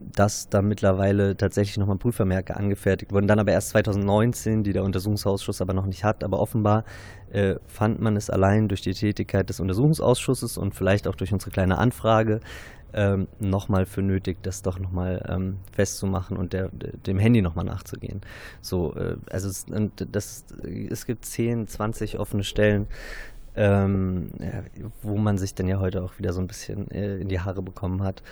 [0.01, 5.61] dass da mittlerweile tatsächlich nochmal Prüfvermerke angefertigt wurden, dann aber erst 2019, die der Untersuchungsausschuss
[5.61, 6.25] aber noch nicht hat.
[6.25, 6.85] Aber offenbar
[7.31, 11.51] äh, fand man es allein durch die Tätigkeit des Untersuchungsausschusses und vielleicht auch durch unsere
[11.51, 12.41] kleine Anfrage
[12.95, 18.23] ähm, nochmal für nötig, das doch nochmal ähm, festzumachen und der, dem Handy nochmal nachzugehen.
[18.61, 19.67] So, äh, also es,
[20.11, 20.45] das,
[20.91, 22.87] es gibt 10, 20 offene Stellen,
[23.57, 24.63] ähm, ja,
[25.03, 27.61] wo man sich dann ja heute auch wieder so ein bisschen äh, in die Haare
[27.61, 28.23] bekommen hat.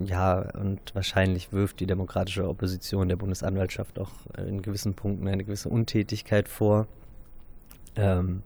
[0.00, 5.68] Ja, und wahrscheinlich wirft die demokratische Opposition der Bundesanwaltschaft auch in gewissen Punkten eine gewisse
[5.68, 6.86] Untätigkeit vor.
[7.96, 8.42] Ähm,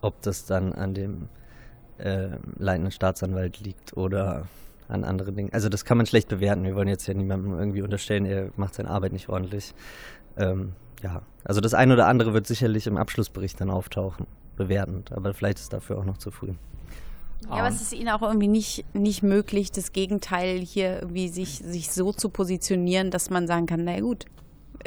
[0.00, 1.28] ob das dann an dem
[1.98, 4.46] äh, leitenden Staatsanwalt liegt oder
[4.88, 5.52] an anderen Dingen.
[5.52, 6.64] Also das kann man schlecht bewerten.
[6.64, 9.74] Wir wollen jetzt ja niemandem irgendwie unterstellen, er macht seine Arbeit nicht ordentlich.
[10.36, 15.32] Ähm, ja, also das eine oder andere wird sicherlich im Abschlussbericht dann auftauchen, bewertend, aber
[15.32, 16.52] vielleicht ist dafür auch noch zu früh.
[17.44, 21.58] Ja, aber es ist ihnen auch irgendwie nicht, nicht möglich, das Gegenteil hier irgendwie sich,
[21.58, 24.26] sich so zu positionieren, dass man sagen kann, na gut,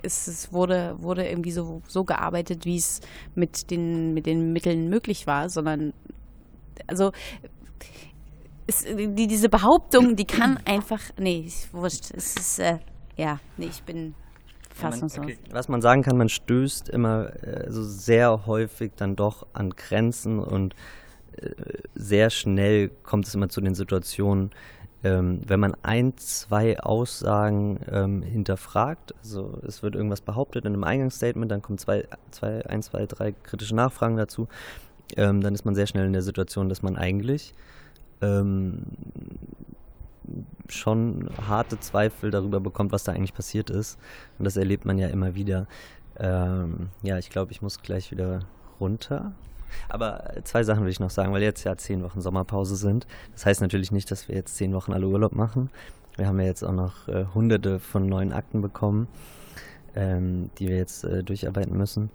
[0.02, 3.02] es, es wurde, wurde irgendwie so, so gearbeitet, wie es
[3.36, 5.94] mit den, mit den Mitteln möglich war, sondern
[6.88, 7.12] also
[8.68, 12.80] es, die, diese Behauptung, die kann einfach, nee, wurscht, es ist, äh,
[13.18, 14.16] ja, nee, ich bin
[14.74, 15.28] fassungslos.
[15.28, 15.38] Ja, okay.
[15.52, 20.39] Was man sagen kann, man stößt immer äh, so sehr häufig dann doch an Grenzen
[20.39, 20.76] und
[21.96, 24.52] sehr schnell kommt es immer zu den Situationen,
[25.04, 30.86] ähm, wenn man ein, zwei Aussagen ähm, hinterfragt, also es wird irgendwas behauptet in einem
[30.86, 34.48] Eingangsstatement, dann kommen zwei, zwei, ein, zwei, drei kritische Nachfragen dazu,
[35.17, 37.54] ähm, dann ist man sehr schnell in der Situation, dass man eigentlich
[38.22, 38.84] ähm,
[40.69, 44.00] schon harte Zweifel darüber bekommt, was da eigentlich passiert ist.
[44.39, 45.67] Und das erlebt man ja immer wieder.
[46.17, 48.39] Ähm, ja, ich glaube, ich muss gleich wieder
[48.80, 49.34] runter.
[49.90, 53.08] Aber zwei Sachen will ich noch sagen, weil jetzt ja zehn Wochen Sommerpause sind.
[53.34, 55.70] Das heißt natürlich nicht, dass wir jetzt zehn Wochen alle Urlaub machen.
[56.16, 59.08] Wir haben ja jetzt auch noch äh, hunderte von neuen Akten bekommen,
[59.96, 62.10] ähm, die wir jetzt äh, durcharbeiten müssen.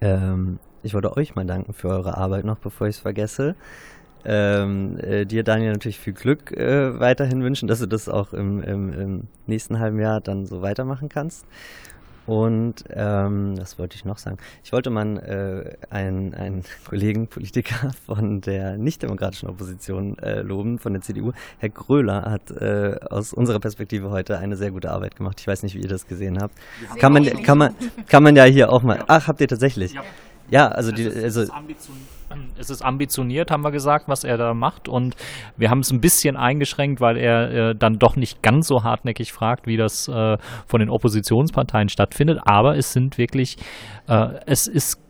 [0.00, 3.56] Ähm, ich wollte euch mal danken für eure Arbeit noch, bevor ich es vergesse.
[4.26, 8.62] Ähm, äh, dir, Daniel, natürlich viel Glück äh, weiterhin wünschen, dass du das auch im,
[8.62, 11.46] im, im, nächsten halben Jahr dann so weitermachen kannst.
[12.26, 14.38] Und ähm, was wollte ich noch sagen?
[14.62, 20.92] Ich wollte mal äh, einen, einen Kollegen, Politiker von der nicht-demokratischen Opposition äh, loben, von
[20.94, 21.32] der CDU.
[21.58, 25.40] Herr Gröler hat äh, aus unserer Perspektive heute eine sehr gute Arbeit gemacht.
[25.40, 26.54] Ich weiß nicht, wie ihr das gesehen habt.
[26.98, 27.74] Kann man, kann man,
[28.08, 29.04] kann man ja hier auch mal.
[29.06, 29.92] Ach, habt ihr tatsächlich?
[29.92, 30.02] Ja.
[30.50, 31.46] Ja, also die, also
[32.58, 34.88] es ist ambitioniert, haben wir gesagt, was er da macht.
[34.88, 35.16] Und
[35.56, 39.32] wir haben es ein bisschen eingeschränkt, weil er äh, dann doch nicht ganz so hartnäckig
[39.32, 42.40] fragt, wie das äh, von den Oppositionsparteien stattfindet.
[42.44, 43.56] Aber es sind wirklich,
[44.08, 45.00] äh, es ist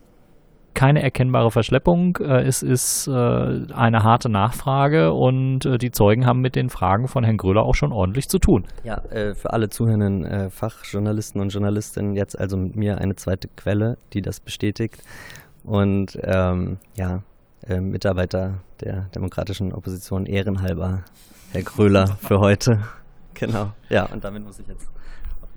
[0.75, 2.17] keine erkennbare Verschleppung.
[2.17, 7.07] Äh, es ist äh, eine harte Nachfrage und äh, die Zeugen haben mit den Fragen
[7.07, 8.65] von Herrn Gröler auch schon ordentlich zu tun.
[8.83, 9.01] Ja,
[9.33, 14.39] für alle zuhörenden Fachjournalisten und Journalistinnen jetzt also mit mir eine zweite Quelle, die das
[14.39, 15.01] bestätigt.
[15.65, 17.23] Und ähm, ja,
[17.67, 21.03] äh, Mitarbeiter der demokratischen Opposition ehrenhalber,
[21.51, 22.79] Herr Gröler, für heute.
[23.37, 23.73] Genau.
[23.89, 24.89] Ja, und damit muss ich jetzt.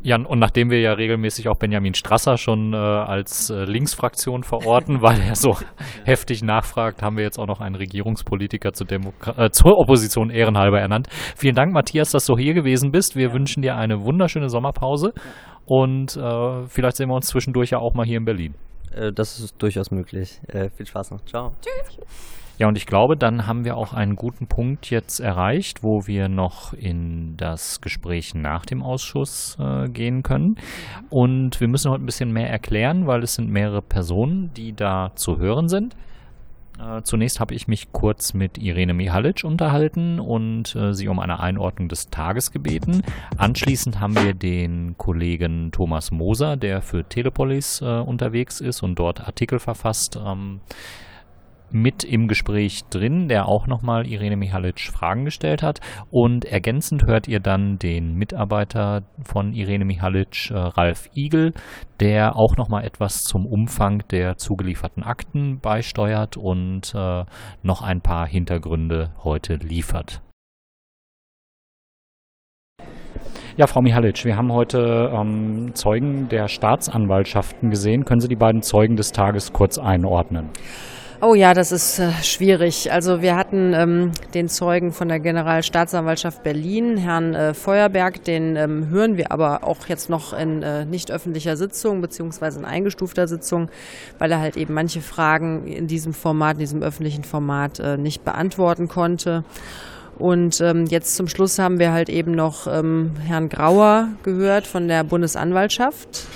[0.03, 5.01] Jan, und nachdem wir ja regelmäßig auch Benjamin Strasser schon äh, als äh, Linksfraktion verorten,
[5.03, 5.57] weil er so
[6.05, 10.81] heftig nachfragt, haben wir jetzt auch noch einen Regierungspolitiker zur, Demokra äh, zur Opposition ehrenhalber
[10.81, 11.07] ernannt.
[11.37, 13.15] Vielen Dank, Matthias, dass du hier gewesen bist.
[13.15, 13.35] Wir ja.
[13.35, 15.13] wünschen dir eine wunderschöne Sommerpause
[15.67, 18.55] und äh, vielleicht sehen wir uns zwischendurch ja auch mal hier in Berlin.
[18.95, 20.41] Äh, das ist durchaus möglich.
[20.49, 21.25] Äh, viel Spaß noch.
[21.25, 21.53] Ciao.
[21.61, 21.99] Tschüss.
[22.59, 26.29] Ja, und ich glaube, dann haben wir auch einen guten Punkt jetzt erreicht, wo wir
[26.29, 30.57] noch in das Gespräch nach dem Ausschuss äh, gehen können.
[31.09, 35.13] Und wir müssen heute ein bisschen mehr erklären, weil es sind mehrere Personen, die da
[35.15, 35.95] zu hören sind.
[36.79, 41.41] Äh, zunächst habe ich mich kurz mit Irene Mihalic unterhalten und äh, sie um eine
[41.41, 43.03] Einordnung des Tages gebeten.
[43.37, 49.27] Anschließend haben wir den Kollegen Thomas Moser, der für Telepolis äh, unterwegs ist und dort
[49.27, 50.61] Artikel verfasst, ähm,
[51.71, 55.81] mit im Gespräch drin, der auch nochmal Irene Mihalic Fragen gestellt hat.
[56.11, 61.53] Und ergänzend hört ihr dann den Mitarbeiter von Irene Mihalic, äh, Ralf Igel,
[62.01, 67.25] der auch nochmal etwas zum Umfang der zugelieferten Akten beisteuert und äh,
[67.63, 70.23] noch ein paar Hintergründe heute liefert.
[73.59, 78.05] Ja, Frau Mihalic, wir haben heute ähm, Zeugen der Staatsanwaltschaften gesehen.
[78.05, 80.51] Können Sie die beiden Zeugen des Tages kurz einordnen?
[81.21, 82.93] Oh ja, das ist äh, schwierig.
[82.93, 88.89] Also wir hatten ähm, den Zeugen von der Generalstaatsanwaltschaft Berlin, Herrn äh, Feuerberg, den ähm,
[88.89, 93.69] hören wir aber auch jetzt noch in äh, nicht öffentlicher Sitzung beziehungsweise in eingestufter Sitzung,
[94.21, 98.25] weil er halt eben manche Fragen in diesem Format, in diesem öffentlichen Format äh, nicht
[98.25, 99.43] beantworten konnte.
[100.19, 104.87] Und ähm, jetzt zum Schluss haben wir halt eben noch ähm, Herrn Grauer gehört von
[104.87, 106.27] der Bundesanwaltschaft.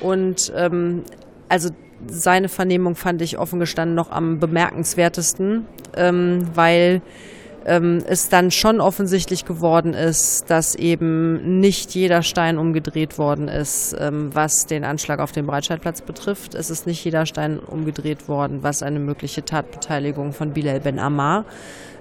[0.00, 1.04] Und ähm,
[1.54, 1.70] also
[2.08, 7.00] seine Vernehmung fand ich offen gestanden noch am bemerkenswertesten, ähm, weil
[7.64, 13.94] ähm, es dann schon offensichtlich geworden ist, dass eben nicht jeder Stein umgedreht worden ist,
[14.00, 16.56] ähm, was den Anschlag auf den Breitscheidplatz betrifft.
[16.56, 21.44] Es ist nicht jeder Stein umgedreht worden, was eine mögliche Tatbeteiligung von Bilal Ben Ammar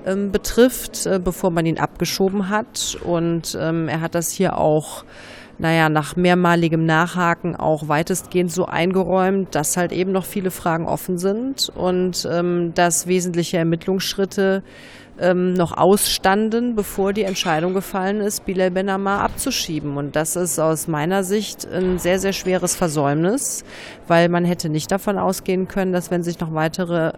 [0.07, 2.97] ähm, betrifft, äh, bevor man ihn abgeschoben hat.
[3.03, 5.05] Und ähm, er hat das hier auch
[5.59, 11.17] naja, nach mehrmaligem Nachhaken auch weitestgehend so eingeräumt, dass halt eben noch viele Fragen offen
[11.17, 14.63] sind und ähm, dass wesentliche Ermittlungsschritte
[15.19, 19.97] ähm, noch ausstanden, bevor die Entscheidung gefallen ist, Bilal Benamar abzuschieben.
[19.97, 23.63] Und das ist aus meiner Sicht ein sehr, sehr schweres Versäumnis,
[24.07, 27.13] weil man hätte nicht davon ausgehen können, dass wenn sich noch weitere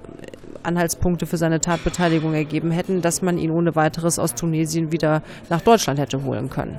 [0.65, 5.61] Anhaltspunkte für seine Tatbeteiligung ergeben hätten, dass man ihn ohne weiteres aus Tunesien wieder nach
[5.61, 6.77] Deutschland hätte holen können.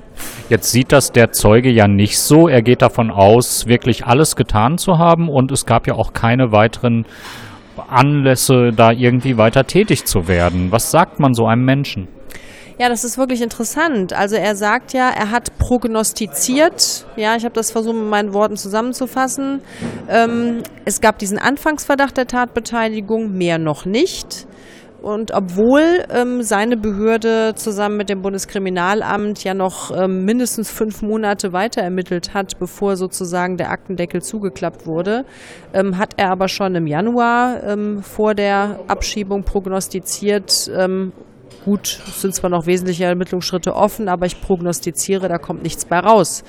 [0.49, 2.49] Jetzt sieht das der Zeuge ja nicht so.
[2.49, 6.53] Er geht davon aus, wirklich alles getan zu haben und es gab ja auch keine
[6.53, 7.07] weiteren
[7.88, 10.72] Anlässe, da irgendwie weiter tätig zu werden.
[10.72, 12.09] Was sagt man so einem Menschen?
[12.78, 14.12] Ja, das ist wirklich interessant.
[14.12, 17.06] Also er sagt ja, er hat prognostiziert.
[17.16, 19.62] Ja, ich habe das versucht mit meinen Worten zusammenzufassen.
[20.10, 24.46] Ähm, es gab diesen Anfangsverdacht der Tatbeteiligung, mehr noch nicht.
[25.00, 31.52] Und obwohl ähm, seine Behörde zusammen mit dem Bundeskriminalamt ja noch ähm, mindestens fünf Monate
[31.52, 35.24] weiter ermittelt hat, bevor sozusagen der Aktendeckel zugeklappt wurde,
[35.72, 41.12] ähm, hat er aber schon im Januar ähm, vor der Abschiebung prognostiziert, ähm,
[41.66, 45.98] gut, es sind zwar noch wesentliche Ermittlungsschritte offen, aber ich prognostiziere, da kommt nichts bei
[45.98, 46.44] raus.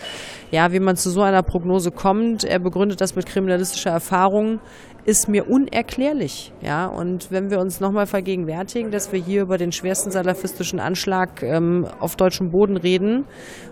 [0.51, 4.59] Ja, wie man zu so einer Prognose kommt, er begründet das mit kriminalistischer Erfahrung,
[5.07, 6.51] ist mir unerklärlich.
[6.61, 11.41] Ja, und wenn wir uns nochmal vergegenwärtigen, dass wir hier über den schwersten salafistischen Anschlag
[11.43, 13.23] ähm, auf deutschem Boden reden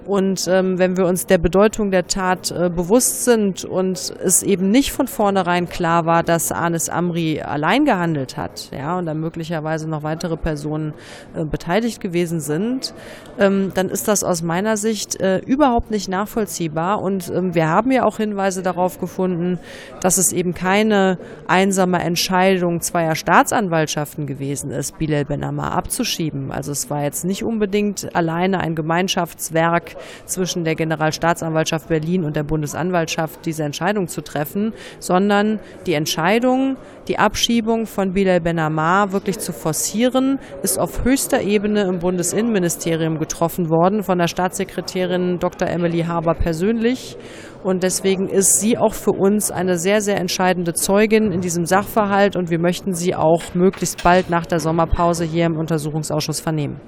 [0.05, 4.69] und ähm, wenn wir uns der Bedeutung der Tat äh, bewusst sind und es eben
[4.69, 9.89] nicht von vornherein klar war, dass Anis Amri allein gehandelt hat, ja, und dann möglicherweise
[9.89, 10.93] noch weitere Personen
[11.35, 12.93] äh, beteiligt gewesen sind,
[13.39, 17.01] ähm, dann ist das aus meiner Sicht äh, überhaupt nicht nachvollziehbar.
[17.01, 19.59] Und ähm, wir haben ja auch Hinweise darauf gefunden,
[19.99, 26.51] dass es eben keine einsame Entscheidung zweier Staatsanwaltschaften gewesen ist, Bilal Ben Ammar abzuschieben.
[26.51, 32.43] Also es war jetzt nicht unbedingt alleine ein Gemeinschaftswerk zwischen der Generalstaatsanwaltschaft Berlin und der
[32.43, 39.39] Bundesanwaltschaft, diese Entscheidung zu treffen, sondern die Entscheidung, die Abschiebung von Bilal Ben Ammar wirklich
[39.39, 45.67] zu forcieren, ist auf höchster Ebene im Bundesinnenministerium getroffen worden von der Staatssekretärin Dr.
[45.67, 47.17] Emily Haber persönlich.
[47.65, 52.35] Und deswegen ist sie auch für uns eine sehr, sehr entscheidende Zeugin in diesem Sachverhalt
[52.35, 56.79] und wir möchten sie auch möglichst bald nach der Sommerpause hier im Untersuchungsausschuss vernehmen.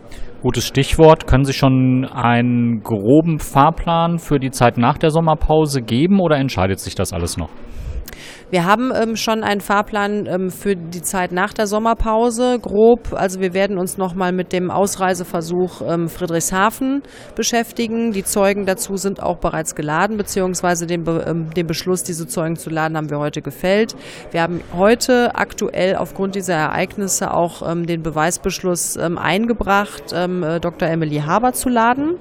[0.44, 1.26] Gutes Stichwort.
[1.26, 6.80] Können Sie schon einen groben Fahrplan für die Zeit nach der Sommerpause geben oder entscheidet
[6.80, 7.50] sich das alles noch?
[8.50, 13.13] Wir haben ähm, schon einen Fahrplan ähm, für die Zeit nach der Sommerpause, grob.
[13.13, 17.04] Also wir werden uns nochmal mit dem Ausreiseversuch ähm, Friedrichshafen
[17.36, 18.12] beschäftigen.
[18.12, 22.56] Die Zeugen dazu sind auch bereits geladen, beziehungsweise den, Be ähm, den Beschluss, diese Zeugen
[22.56, 23.96] zu laden, haben wir heute gefällt.
[24.32, 30.88] Wir haben heute aktuell aufgrund dieser Ereignisse auch ähm, den Beweisbeschluss ähm, eingebracht, äh, Dr.
[30.88, 32.15] Emily Haber zu laden.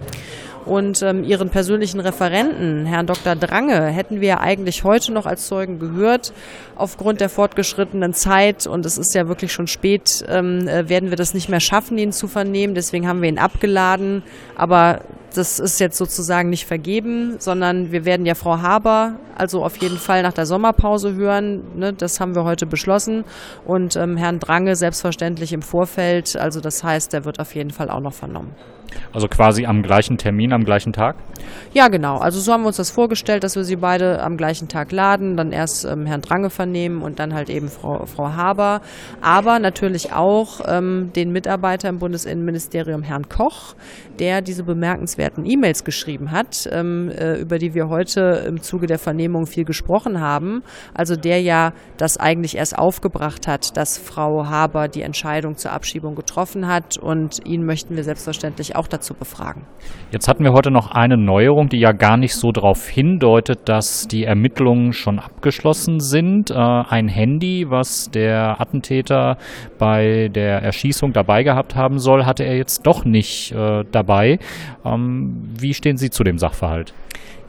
[0.67, 3.37] Und ähm, ihren persönlichen Referenten, Herrn Dr.
[3.37, 6.33] Drange, hätten wir eigentlich heute noch als Zeugen gehört.
[6.75, 11.17] Aufgrund der fortgeschrittenen Zeit, und es ist ja wirklich schon spät, ähm, äh, werden wir
[11.17, 12.75] das nicht mehr schaffen, ihn zu vernehmen.
[12.75, 14.25] Deswegen haben wir ihn abgeladen.
[14.57, 15.03] Aber
[15.35, 19.99] das ist jetzt sozusagen nicht vergeben, sondern wir werden ja Frau Haber also auf jeden
[19.99, 21.63] Fall nach der Sommerpause hören.
[21.77, 23.25] Ne, das haben wir heute beschlossen.
[23.67, 26.37] Und ähm, Herrn Drange selbstverständlich im Vorfeld.
[26.37, 28.55] Also das heißt, der wird auf jeden Fall auch noch vernommen.
[29.13, 31.17] Also quasi am gleichen Termin, am gleichen Tag?
[31.73, 32.19] Ja, genau.
[32.19, 35.37] Also so haben wir uns das vorgestellt, dass wir sie beide am gleichen Tag laden,
[35.37, 38.81] dann erst ähm, Herrn Drange vernehmen und dann halt eben Frau, Frau Haber.
[39.21, 43.75] Aber natürlich auch ähm, den Mitarbeiter im Bundesinnenministerium, Herrn Koch,
[44.19, 48.99] der diese bemerkenswerten E-Mails geschrieben hat, ähm, äh, über die wir heute im Zuge der
[48.99, 50.63] Vernehmung viel gesprochen haben.
[50.95, 56.15] Also der ja das eigentlich erst aufgebracht hat, dass Frau Haber die Entscheidung zur Abschiebung
[56.15, 59.65] getroffen hat und ihn möchten wir selbstverständlich auch dazu befragen.
[60.11, 64.07] Jetzt hatten wir heute noch eine Neuerung, die ja gar nicht so darauf hindeutet, dass
[64.09, 66.51] die Ermittlungen schon abgeschlossen sind.
[66.51, 69.39] Äh, ein Handy, was der Attentäter
[69.79, 74.39] bei der Erschießung dabei gehabt haben soll, hatte er jetzt doch nicht äh, dabei.
[74.85, 76.95] Ähm, wie stehen Sie zu dem Sachverhalt?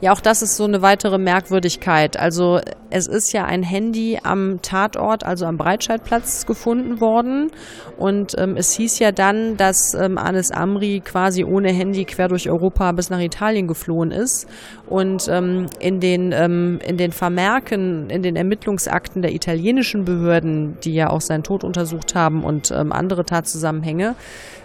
[0.00, 2.16] Ja, auch das ist so eine weitere Merkwürdigkeit.
[2.16, 7.50] Also es ist ja ein Handy am Tatort, also am Breitscheidplatz gefunden worden.
[7.96, 12.48] Und ähm, es hieß ja dann, dass ähm, Anis Amri quasi ohne Handy quer durch
[12.48, 14.46] Europa bis nach Italien geflohen ist.
[14.86, 20.94] Und ähm, in, den, ähm, in den Vermerken, in den Ermittlungsakten der italienischen Behörden, die
[20.94, 24.14] ja auch seinen Tod untersucht haben und ähm, andere Tatzusammenhänge,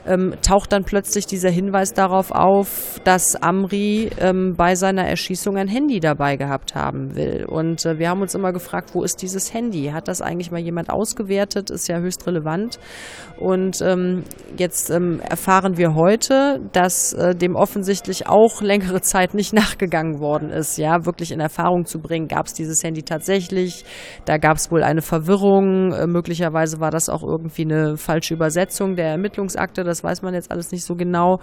[0.06, 5.68] ähm, taucht dann plötzlich dieser Hinweis darauf auf, dass Amri ähm, bei seiner Erschießung ein
[5.68, 7.46] Handy dabei gehabt haben will.
[7.48, 9.92] Und äh, wir haben uns immer gefragt, wo ist dieses Handy?
[9.94, 11.70] Hat das eigentlich mal jemand ausgewertet?
[11.70, 12.80] Ist ja höchst relevant.
[13.38, 14.24] Und ähm,
[14.58, 20.50] jetzt ähm, erfahren wir heute, dass äh, dem offensichtlich auch längere Zeit nicht nachgegangen worden
[20.50, 23.86] ist, ja, wirklich in Erfahrung zu bringen, gab es dieses Handy tatsächlich.
[24.26, 25.92] Da gab es wohl eine Verwirrung.
[25.94, 29.84] Äh, möglicherweise war das auch irgendwie eine falsche Übersetzung der Ermittlungsakte.
[29.94, 31.40] Das weiß man jetzt alles nicht so genau.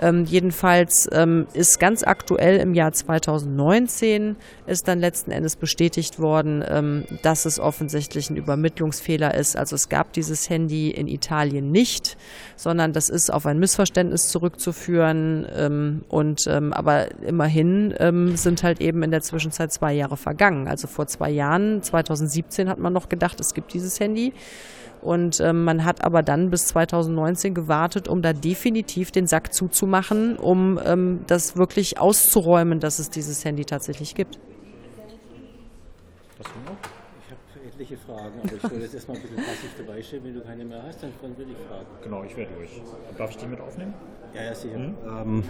[0.00, 4.36] Ähm, jedenfalls ähm, ist ganz aktuell im Jahr 2000 2019
[4.66, 9.56] ist dann letzten Endes bestätigt worden, ähm, dass es offensichtlich ein Übermittlungsfehler ist.
[9.56, 12.16] Also es gab dieses Handy in Italien nicht,
[12.56, 15.46] sondern das ist auf ein Missverständnis zurückzuführen.
[15.54, 20.68] Ähm, und ähm, aber immerhin ähm, sind halt eben in der Zwischenzeit zwei Jahre vergangen.
[20.68, 24.32] Also vor zwei Jahren, 2017, hat man noch gedacht, es gibt dieses Handy.
[25.02, 30.36] Und ähm, man hat aber dann bis 2019 gewartet, um da definitiv den Sack zuzumachen,
[30.36, 34.38] um ähm, das wirklich auszuräumen, dass es dieses Handy tatsächlich gibt.
[36.38, 36.76] Was noch?
[37.18, 40.24] Ich habe etliche Fragen, aber ich soll jetzt erstmal ein bisschen passiv dabei stehen.
[40.24, 41.86] Wenn du keine mehr hast, dann, dann will ich fragen.
[42.02, 42.82] Genau, ich werde durch.
[43.16, 43.94] Darf ich die mit aufnehmen?
[44.34, 44.78] Ja, ja, sicher.
[44.78, 44.94] Mhm.
[45.06, 45.42] Ähm,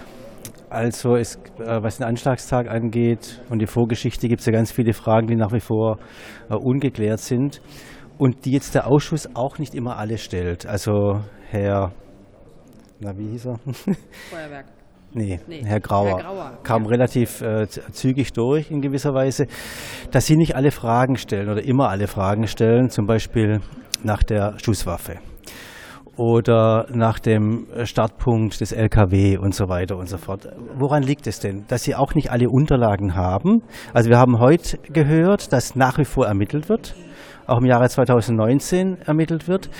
[0.68, 4.92] also, es, äh, was den Anschlagstag angeht und die Vorgeschichte, gibt es ja ganz viele
[4.92, 5.98] Fragen, die nach wie vor
[6.48, 7.60] äh, ungeklärt sind
[8.20, 10.66] und die jetzt der Ausschuss auch nicht immer alle stellt.
[10.66, 11.92] Also Herr,
[13.00, 13.58] na wie hieß er?
[14.30, 14.66] Feuerwerk.
[15.12, 19.46] Nee, Nee, Herr Grauer, Herr Grauer, kam relativ äh, zügig durch in gewisser Weise,
[20.12, 23.60] dass Sie nicht alle Fragen stellen oder immer alle Fragen stellen, zum Beispiel
[24.04, 25.16] nach der Schusswaffe
[26.16, 30.46] oder nach dem Startpunkt des LKW und so weiter und so fort.
[30.76, 33.62] Woran liegt es denn, dass Sie auch nicht alle Unterlagen haben?
[33.94, 36.94] Also wir haben heute gehört, dass nach wie vor ermittelt wird,
[37.50, 39.70] auch im Jahre 2019 ermittelt wird,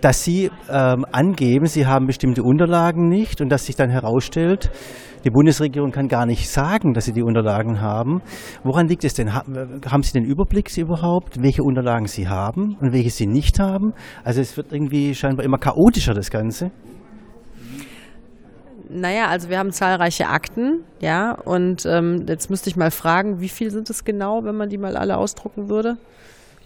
[0.00, 4.70] dass Sie ähm, angeben, Sie haben bestimmte Unterlagen nicht und dass sich dann herausstellt,
[5.24, 8.22] die Bundesregierung kann gar nicht sagen, dass sie die Unterlagen haben.
[8.62, 9.34] Woran liegt es denn?
[9.34, 9.42] Ha-
[9.90, 13.92] Haben Sie den Überblick überhaupt, welche Unterlagen Sie haben und welche Sie nicht haben?
[14.22, 16.70] Also es wird irgendwie scheinbar immer chaotischer, das Ganze.
[18.88, 23.48] Naja, also wir haben zahlreiche Akten, ja, und ähm, jetzt müsste ich mal fragen, wie
[23.48, 25.96] viel sind es genau, wenn man die mal alle ausdrucken würde?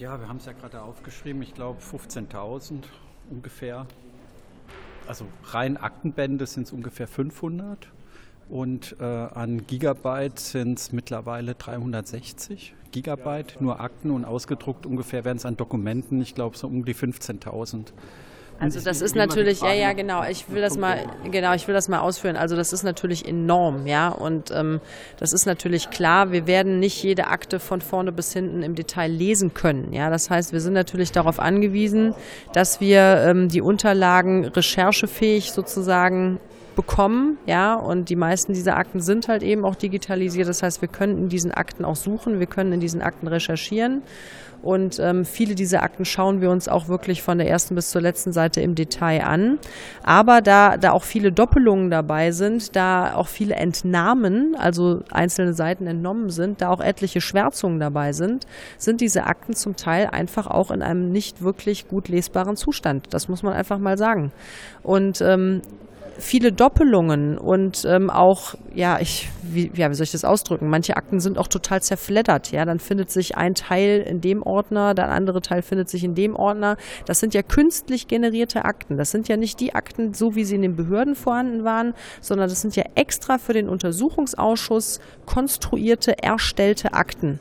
[0.01, 2.85] Ja, wir haben es ja gerade aufgeschrieben, ich glaube 15.000
[3.29, 3.87] ungefähr.
[5.07, 7.87] Also rein Aktenbände sind es ungefähr 500
[8.49, 15.37] und äh, an Gigabyte sind es mittlerweile 360 Gigabyte, nur Akten und ausgedruckt ungefähr werden
[15.37, 17.93] es an Dokumenten, ich glaube so um die 15.000.
[18.61, 20.23] Also das ist natürlich, ja, ja, genau.
[20.29, 20.99] Ich will das mal,
[21.31, 22.37] genau, ich will das mal ausführen.
[22.37, 24.09] Also das ist natürlich enorm, ja.
[24.09, 24.81] Und ähm,
[25.19, 26.31] das ist natürlich klar.
[26.31, 30.11] Wir werden nicht jede Akte von vorne bis hinten im Detail lesen können, ja.
[30.11, 32.15] Das heißt, wir sind natürlich darauf angewiesen,
[32.53, 36.39] dass wir ähm, die Unterlagen recherchefähig sozusagen
[36.77, 40.49] bekommen, ja, und die meisten dieser Akten sind halt eben auch digitalisiert.
[40.49, 44.03] Das heißt, wir können in diesen Akten auch suchen, wir können in diesen Akten recherchieren.
[44.63, 48.03] Und ähm, viele dieser Akten schauen wir uns auch wirklich von der ersten bis zur
[48.03, 49.59] letzten Seite im Detail an.
[50.03, 55.87] Aber da, da auch viele Doppelungen dabei sind, da auch viele Entnahmen, also einzelne Seiten
[55.87, 58.47] entnommen sind, da auch etliche Schwärzungen dabei sind,
[58.77, 63.07] sind diese Akten zum Teil einfach auch in einem nicht wirklich gut lesbaren Zustand.
[63.15, 64.33] Das muss man einfach mal sagen.
[64.83, 65.63] Und ähm,
[66.21, 70.69] viele Doppelungen und ähm, auch, ja, ich, wie, ja, wie soll ich das ausdrücken?
[70.69, 72.65] Manche Akten sind auch total zerfleddert, ja.
[72.65, 76.37] Dann findet sich ein Teil in dem Ordner, der andere Teil findet sich in dem
[76.37, 76.77] Ordner.
[77.07, 78.97] Das sind ja künstlich generierte Akten.
[78.97, 82.49] Das sind ja nicht die Akten, so wie sie in den Behörden vorhanden waren, sondern
[82.49, 87.41] das sind ja extra für den Untersuchungsausschuss konstruierte, erstellte Akten.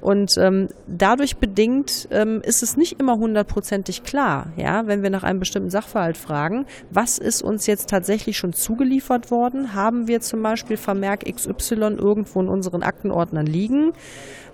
[0.00, 5.24] Und ähm, dadurch bedingt ähm, ist es nicht immer hundertprozentig klar, ja, wenn wir nach
[5.24, 9.74] einem bestimmten Sachverhalt fragen, was ist uns jetzt tatsächlich schon zugeliefert worden?
[9.74, 13.92] Haben wir zum Beispiel Vermerk XY irgendwo in unseren Aktenordnern liegen?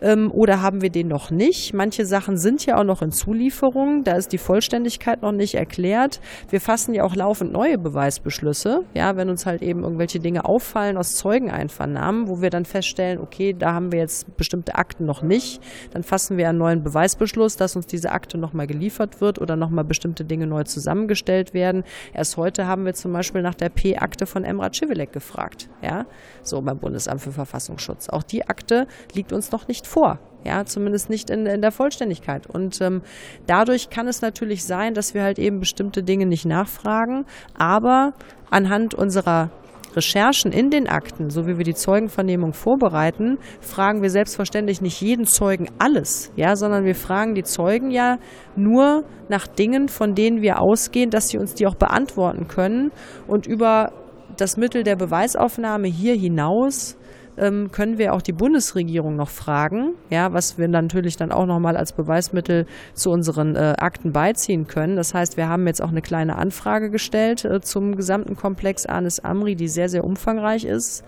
[0.03, 1.73] Ähm, oder haben wir den noch nicht?
[1.75, 6.21] Manche Sachen sind ja auch noch in Zulieferung, da ist die Vollständigkeit noch nicht erklärt.
[6.51, 10.97] Wir fassen ja auch laufend neue Beweisbeschlüsse, ja, wenn uns halt eben irgendwelche Dinge auffallen
[10.97, 15.63] aus Zeugeneinvernahmen, wo wir dann feststellen, okay, da haben wir jetzt bestimmte Akten noch nicht,
[15.93, 19.85] dann fassen wir einen neuen Beweisbeschluss, dass uns diese Akte nochmal geliefert wird oder nochmal
[19.85, 21.85] bestimmte Dinge neu zusammengestellt werden.
[22.15, 26.07] Erst heute haben wir zum Beispiel nach der P-Akte von Emra Civilek gefragt, ja,
[26.43, 28.09] so beim Bundesamt für Verfassungsschutz.
[28.09, 30.19] Auch die Akte liegt uns noch nicht vor.
[30.45, 32.49] Ja, zumindest nicht in, in der Vollständigkeit.
[32.49, 33.03] Und ähm,
[33.47, 37.27] dadurch kann es natürlich sein, dass wir halt eben bestimmte Dinge nicht nachfragen,
[37.57, 38.15] aber
[38.51, 39.51] anhand unserer
[39.95, 45.27] Recherchen in den Akten, so wie wir die Zeugenvernehmung vorbereiten, fragen wir selbstverständlich nicht jeden
[45.27, 48.19] Zeugen alles, ja, sondern wir fragen die Zeugen ja
[48.57, 52.91] nur nach Dingen, von denen wir ausgehen, dass sie uns die auch beantworten können
[53.27, 53.93] und über
[54.37, 56.97] das Mittel der Beweisaufnahme hier hinaus
[57.37, 61.93] können wir auch die Bundesregierung noch fragen, ja, was wir natürlich dann auch nochmal als
[61.93, 64.97] Beweismittel zu unseren äh, Akten beiziehen können.
[64.97, 69.21] Das heißt, wir haben jetzt auch eine kleine Anfrage gestellt äh, zum gesamten Komplex Anis
[69.21, 71.05] Amri, die sehr, sehr umfangreich ist,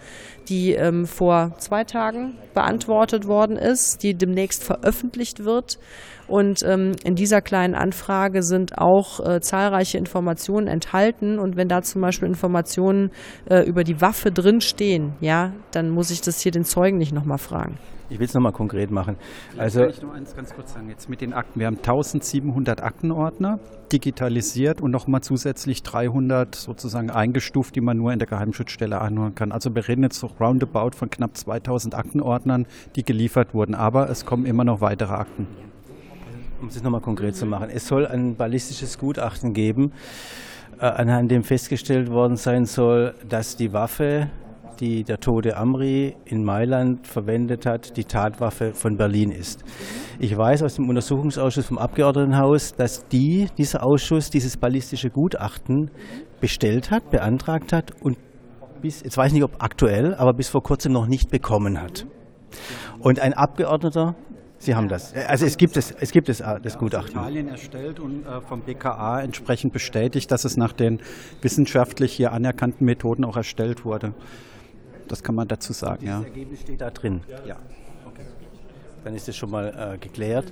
[0.49, 5.79] die ähm, vor zwei Tagen beantwortet worden ist, die demnächst veröffentlicht wird
[6.27, 11.39] Und ähm, in dieser kleinen Anfrage sind auch äh, zahlreiche Informationen enthalten.
[11.39, 13.11] Und wenn da zum Beispiel Informationen
[13.49, 17.39] äh, über die Waffe drinstehen, ja, dann muss ich das hier den Zeugen nicht nochmal
[17.39, 17.79] fragen.
[18.11, 19.17] Ich will es nochmal konkret machen.
[19.57, 21.59] Also, kann ich nur eins ganz kurz sagen, jetzt mit den Akten.
[21.59, 23.59] Wir haben 1700 Aktenordner
[23.93, 29.53] digitalisiert und nochmal zusätzlich 300 sozusagen eingestuft, die man nur in der Geheimschutzstelle anhören kann.
[29.53, 33.75] Also wir reden jetzt so roundabout von knapp 2000 Aktenordnern, die geliefert wurden.
[33.75, 35.47] Aber es kommen immer noch weitere Akten.
[36.61, 37.69] Um es nochmal konkret zu machen.
[37.71, 39.93] Es soll ein ballistisches Gutachten geben,
[40.79, 44.31] äh, anhand dem festgestellt worden sein soll, dass die Waffe
[44.81, 49.65] die der tote Amri in Mailand verwendet hat, die Tatwaffe von Berlin ist.
[50.19, 55.91] Ich weiß aus dem Untersuchungsausschuss vom Abgeordnetenhaus, dass die, dieser Ausschuss dieses ballistische Gutachten
[56.41, 58.19] bestellt hat, beantragt hat und
[58.81, 62.07] bis, jetzt weiß ich nicht, ob aktuell, aber bis vor kurzem noch nicht bekommen hat.
[63.01, 64.15] Und ein Abgeordneter
[64.65, 65.13] Sie haben das.
[65.13, 67.13] Also es gibt es, es gibt es, äh, das Gutachten.
[67.13, 71.01] Italien erstellt und äh, vom BKA entsprechend bestätigt, dass es nach den
[71.43, 74.15] wissenschaftlich hier anerkannten Methoden auch erstellt wurde.
[75.07, 76.21] Das kann man dazu sagen, ja.
[76.21, 77.21] Das Ergebnis steht da drin.
[77.47, 77.57] Ja.
[78.07, 78.25] Okay.
[79.05, 80.51] Dann ist das schon mal äh, geklärt.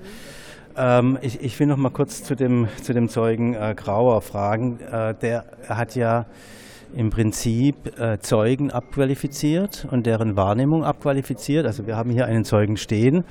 [0.76, 4.78] Ähm, ich, ich, will noch mal kurz zu dem, zu dem Zeugen äh, Grauer fragen.
[4.80, 6.26] Äh, der hat ja
[6.94, 11.64] im Prinzip äh, Zeugen abqualifiziert und deren Wahrnehmung abqualifiziert.
[11.64, 13.24] Also wir haben hier einen Zeugen stehen,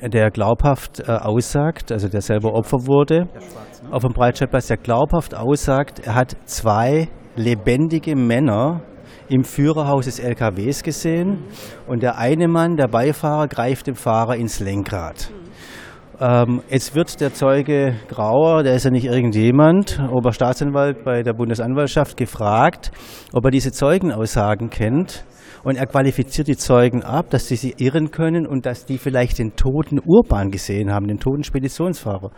[0.00, 3.92] der glaubhaft äh, aussagt, also der selber Opfer wurde Schwarz, ne?
[3.92, 8.82] auf dem Breitscheidplatz, der glaubhaft aussagt, er hat zwei lebendige Männer
[9.28, 11.44] im Führerhaus des LKWs gesehen
[11.86, 15.30] und der eine Mann, der Beifahrer, greift dem Fahrer ins Lenkrad.
[16.20, 22.16] Ähm, jetzt wird der Zeuge Grauer, der ist ja nicht irgendjemand, Oberstaatsanwalt bei der Bundesanwaltschaft,
[22.16, 22.92] gefragt,
[23.32, 25.24] ob er diese Zeugenaussagen kennt.
[25.64, 29.38] Und er qualifiziert die Zeugen ab, dass sie sie irren können und dass die vielleicht
[29.38, 32.30] den toten Urban gesehen haben, den toten Speditionsfahrer.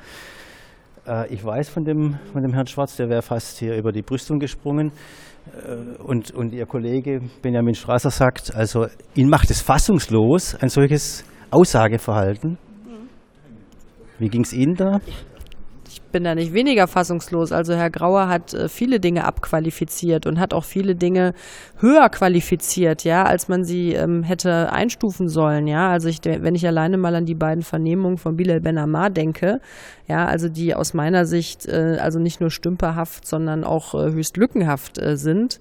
[1.06, 4.02] Äh, ich weiß von dem, von dem Herrn Schwarz, der wäre fast hier über die
[4.02, 4.92] Brüstung gesprungen.
[5.46, 11.24] Äh, und, und Ihr Kollege Benjamin Strasser sagt, also ihn macht es fassungslos, ein solches
[11.50, 12.58] Aussageverhalten.
[14.18, 15.00] Wie ging es Ihnen da?
[16.14, 17.50] Bin da nicht weniger fassungslos.
[17.50, 21.34] Also Herr Grauer hat äh, viele Dinge abqualifiziert und hat auch viele Dinge
[21.80, 25.90] höher qualifiziert, ja, als man sie ähm, hätte einstufen sollen, ja.
[25.90, 29.60] Also ich, wenn ich alleine mal an die beiden Vernehmungen von Bilal Ben Ammar denke,
[30.06, 34.36] ja, also die aus meiner Sicht äh, also nicht nur stümperhaft, sondern auch äh, höchst
[34.36, 35.58] lückenhaft äh, sind,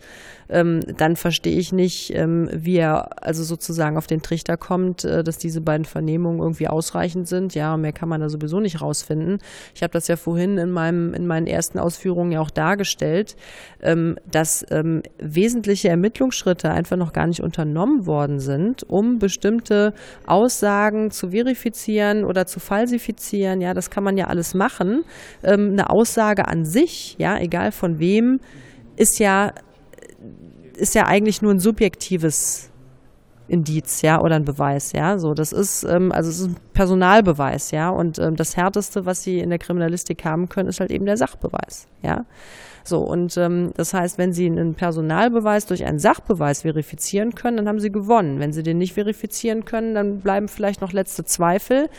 [0.49, 5.23] ähm, dann verstehe ich nicht, ähm, wie er also sozusagen auf den Trichter kommt, äh,
[5.23, 7.55] dass diese beiden Vernehmungen irgendwie ausreichend sind.
[7.55, 9.39] Ja, mehr kann man da sowieso nicht rausfinden.
[9.73, 13.35] Ich habe das ja vorhin in, meinem, in meinen ersten Ausführungen ja auch dargestellt,
[13.81, 19.93] ähm, dass ähm, wesentliche Ermittlungsschritte einfach noch gar nicht unternommen worden sind, um bestimmte
[20.25, 23.61] Aussagen zu verifizieren oder zu falsifizieren.
[23.61, 25.03] Ja, das kann man ja alles machen.
[25.43, 28.39] Ähm, eine Aussage an sich, ja, egal von wem,
[28.95, 29.53] ist ja
[30.75, 32.72] ist ja eigentlich nur ein subjektives
[33.47, 35.17] Indiz, ja, oder ein Beweis, ja.
[35.17, 37.89] So, das ist, ähm, also es ist ein Personalbeweis, ja.
[37.89, 41.17] Und ähm, das Härteste, was sie in der Kriminalistik haben können, ist halt eben der
[41.17, 42.25] Sachbeweis, ja.
[42.85, 47.69] So, und ähm, das heißt, wenn Sie einen Personalbeweis durch einen Sachbeweis verifizieren können, dann
[47.69, 48.39] haben Sie gewonnen.
[48.39, 51.89] Wenn Sie den nicht verifizieren können, dann bleiben vielleicht noch letzte Zweifel.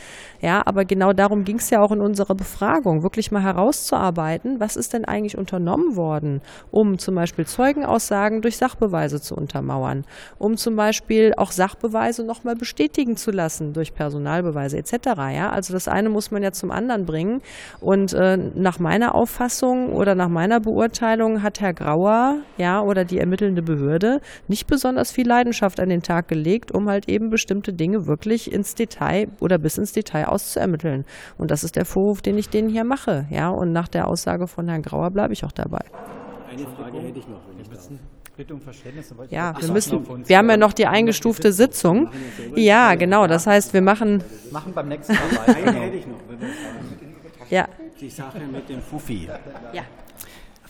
[0.43, 4.77] Ja, aber genau darum ging es ja auch in unserer Befragung, wirklich mal herauszuarbeiten, was
[4.77, 10.05] ist denn eigentlich unternommen worden, um zum Beispiel Zeugenaussagen durch Sachbeweise zu untermauern,
[10.39, 14.93] um zum Beispiel auch Sachbeweise nochmal bestätigen zu lassen durch Personalbeweise etc.
[15.33, 17.41] Ja, also das eine muss man ja zum anderen bringen.
[17.81, 23.05] Und äh, nach meiner Auffassung oder nach meiner Beobachtung Beurteilung hat Herr Grauer, ja, oder
[23.05, 27.73] die ermittelnde Behörde nicht besonders viel Leidenschaft an den Tag gelegt, um halt eben bestimmte
[27.73, 31.05] Dinge wirklich ins Detail oder bis ins Detail auszuermitteln.
[31.39, 33.51] Und das ist der Vorwurf, den ich denen hier mache, ja.
[33.51, 35.85] Und nach der Aussage von Herrn Grauer bleibe ich auch dabei.
[36.51, 37.89] Eine Frage hätte ich noch, wenn ich darf.
[38.37, 39.15] Bitte um Verständnis.
[39.31, 42.09] Ja, wir müssen, wir haben ja noch die eingestufte Sitzung.
[42.57, 43.29] Ja, genau.
[43.29, 44.25] Das heißt, wir machen.
[44.51, 45.69] Machen beim nächsten Mal weiter.
[45.69, 46.19] Eine hätte ich noch.
[47.49, 47.69] Ja.
[48.01, 49.29] Die Sache mit dem Fuffi.
[49.73, 49.83] Ja.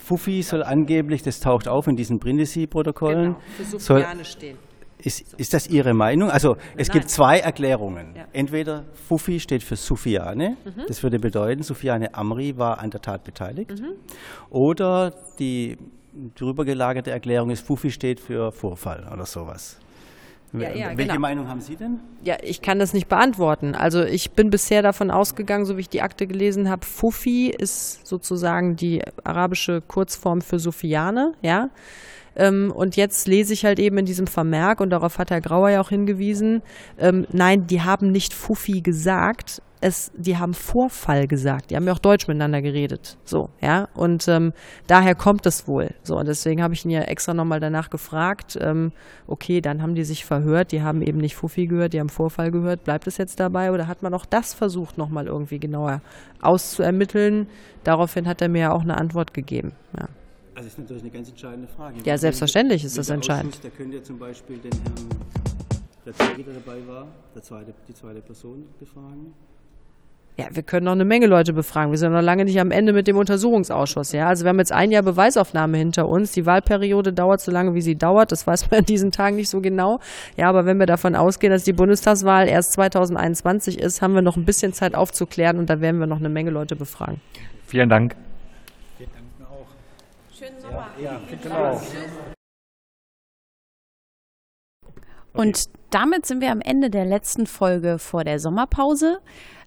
[0.04, 3.36] Fuffi soll angeblich, das taucht auf in diesen Brindisi-Protokollen.
[3.56, 4.58] Genau, soll, stehen.
[4.98, 6.30] Ist, ist das Ihre Meinung?
[6.30, 6.98] Also es Nein.
[6.98, 8.14] gibt zwei Erklärungen.
[8.14, 8.26] Ja.
[8.32, 10.82] Entweder Fufi steht für Sufiane, mhm.
[10.86, 13.70] das würde bedeuten, Sufiane Amri war an der Tat beteiligt.
[13.70, 13.94] Mhm.
[14.50, 15.78] Oder die
[16.34, 19.78] drüber gelagerte Erklärung ist, Fufi steht für Vorfall oder sowas.
[20.54, 21.18] Ja, ja, Welche genau.
[21.18, 21.98] Meinung haben Sie denn?
[22.22, 23.74] Ja, ich kann das nicht beantworten.
[23.74, 28.06] Also ich bin bisher davon ausgegangen, so wie ich die Akte gelesen habe, Fufi ist
[28.06, 31.70] sozusagen die arabische Kurzform für Sufiane, ja.
[32.36, 35.70] Ähm, und jetzt lese ich halt eben in diesem Vermerk, und darauf hat Herr Grauer
[35.70, 36.62] ja auch hingewiesen,
[36.98, 41.70] ähm, nein, die haben nicht Fufi gesagt, es, die haben Vorfall gesagt.
[41.70, 43.18] Die haben ja auch Deutsch miteinander geredet.
[43.24, 43.88] So, ja.
[43.94, 44.54] Und ähm,
[44.86, 45.94] daher kommt es wohl.
[46.02, 48.56] So, und deswegen habe ich ihn ja extra nochmal danach gefragt.
[48.58, 48.92] Ähm,
[49.26, 50.72] okay, dann haben die sich verhört.
[50.72, 52.84] Die haben eben nicht Fuffi gehört, die haben Vorfall gehört.
[52.84, 56.00] Bleibt es jetzt dabei oder hat man auch das versucht, nochmal irgendwie genauer
[56.40, 57.46] auszuermitteln?
[57.84, 59.72] Daraufhin hat er mir ja auch eine Antwort gegeben.
[59.98, 60.08] Ja.
[60.54, 61.96] Also ist natürlich eine ganz entscheidende Frage.
[62.04, 63.62] Ja, selbstverständlich ist das entscheidend.
[63.62, 65.08] Da könnt ihr zum Beispiel den Herrn
[66.06, 69.34] Retzegi, der dabei war, der zweite, die zweite Person befragen.
[70.36, 71.92] Ja, wir können noch eine Menge Leute befragen.
[71.92, 74.10] Wir sind noch lange nicht am Ende mit dem Untersuchungsausschuss.
[74.10, 76.32] Ja, also wir haben jetzt ein Jahr Beweisaufnahme hinter uns.
[76.32, 78.32] Die Wahlperiode dauert so lange, wie sie dauert.
[78.32, 80.00] Das weiß man in diesen Tagen nicht so genau.
[80.36, 84.36] Ja, aber wenn wir davon ausgehen, dass die Bundestagswahl erst 2021 ist, haben wir noch
[84.36, 87.20] ein bisschen Zeit aufzuklären und da werden wir noch eine Menge Leute befragen.
[87.66, 88.16] Vielen Dank.
[88.98, 90.36] Wir danken auch.
[90.36, 90.88] Schönen Sommer.
[91.00, 91.80] Ja, genau.
[95.32, 99.20] Und damit sind wir am Ende der letzten Folge vor der Sommerpause.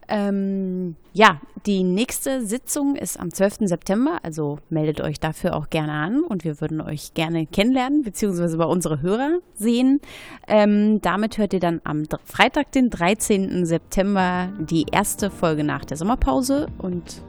[0.08, 3.68] Ähm, ja, die nächste Sitzung ist am 12.
[3.68, 8.58] September, also meldet euch dafür auch gerne an und wir würden euch gerne kennenlernen, beziehungsweise
[8.58, 10.00] bei unsere Hörer sehen.
[10.48, 13.66] Ähm, damit hört ihr dann am Freitag, den 13.
[13.66, 17.22] September, die erste Folge nach der Sommerpause und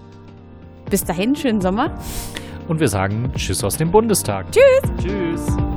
[0.91, 1.99] bis dahin, schönen Sommer.
[2.69, 4.47] Und wir sagen Tschüss aus dem Bundestag.
[4.53, 4.93] Tschüss.
[5.03, 5.68] Tschüss.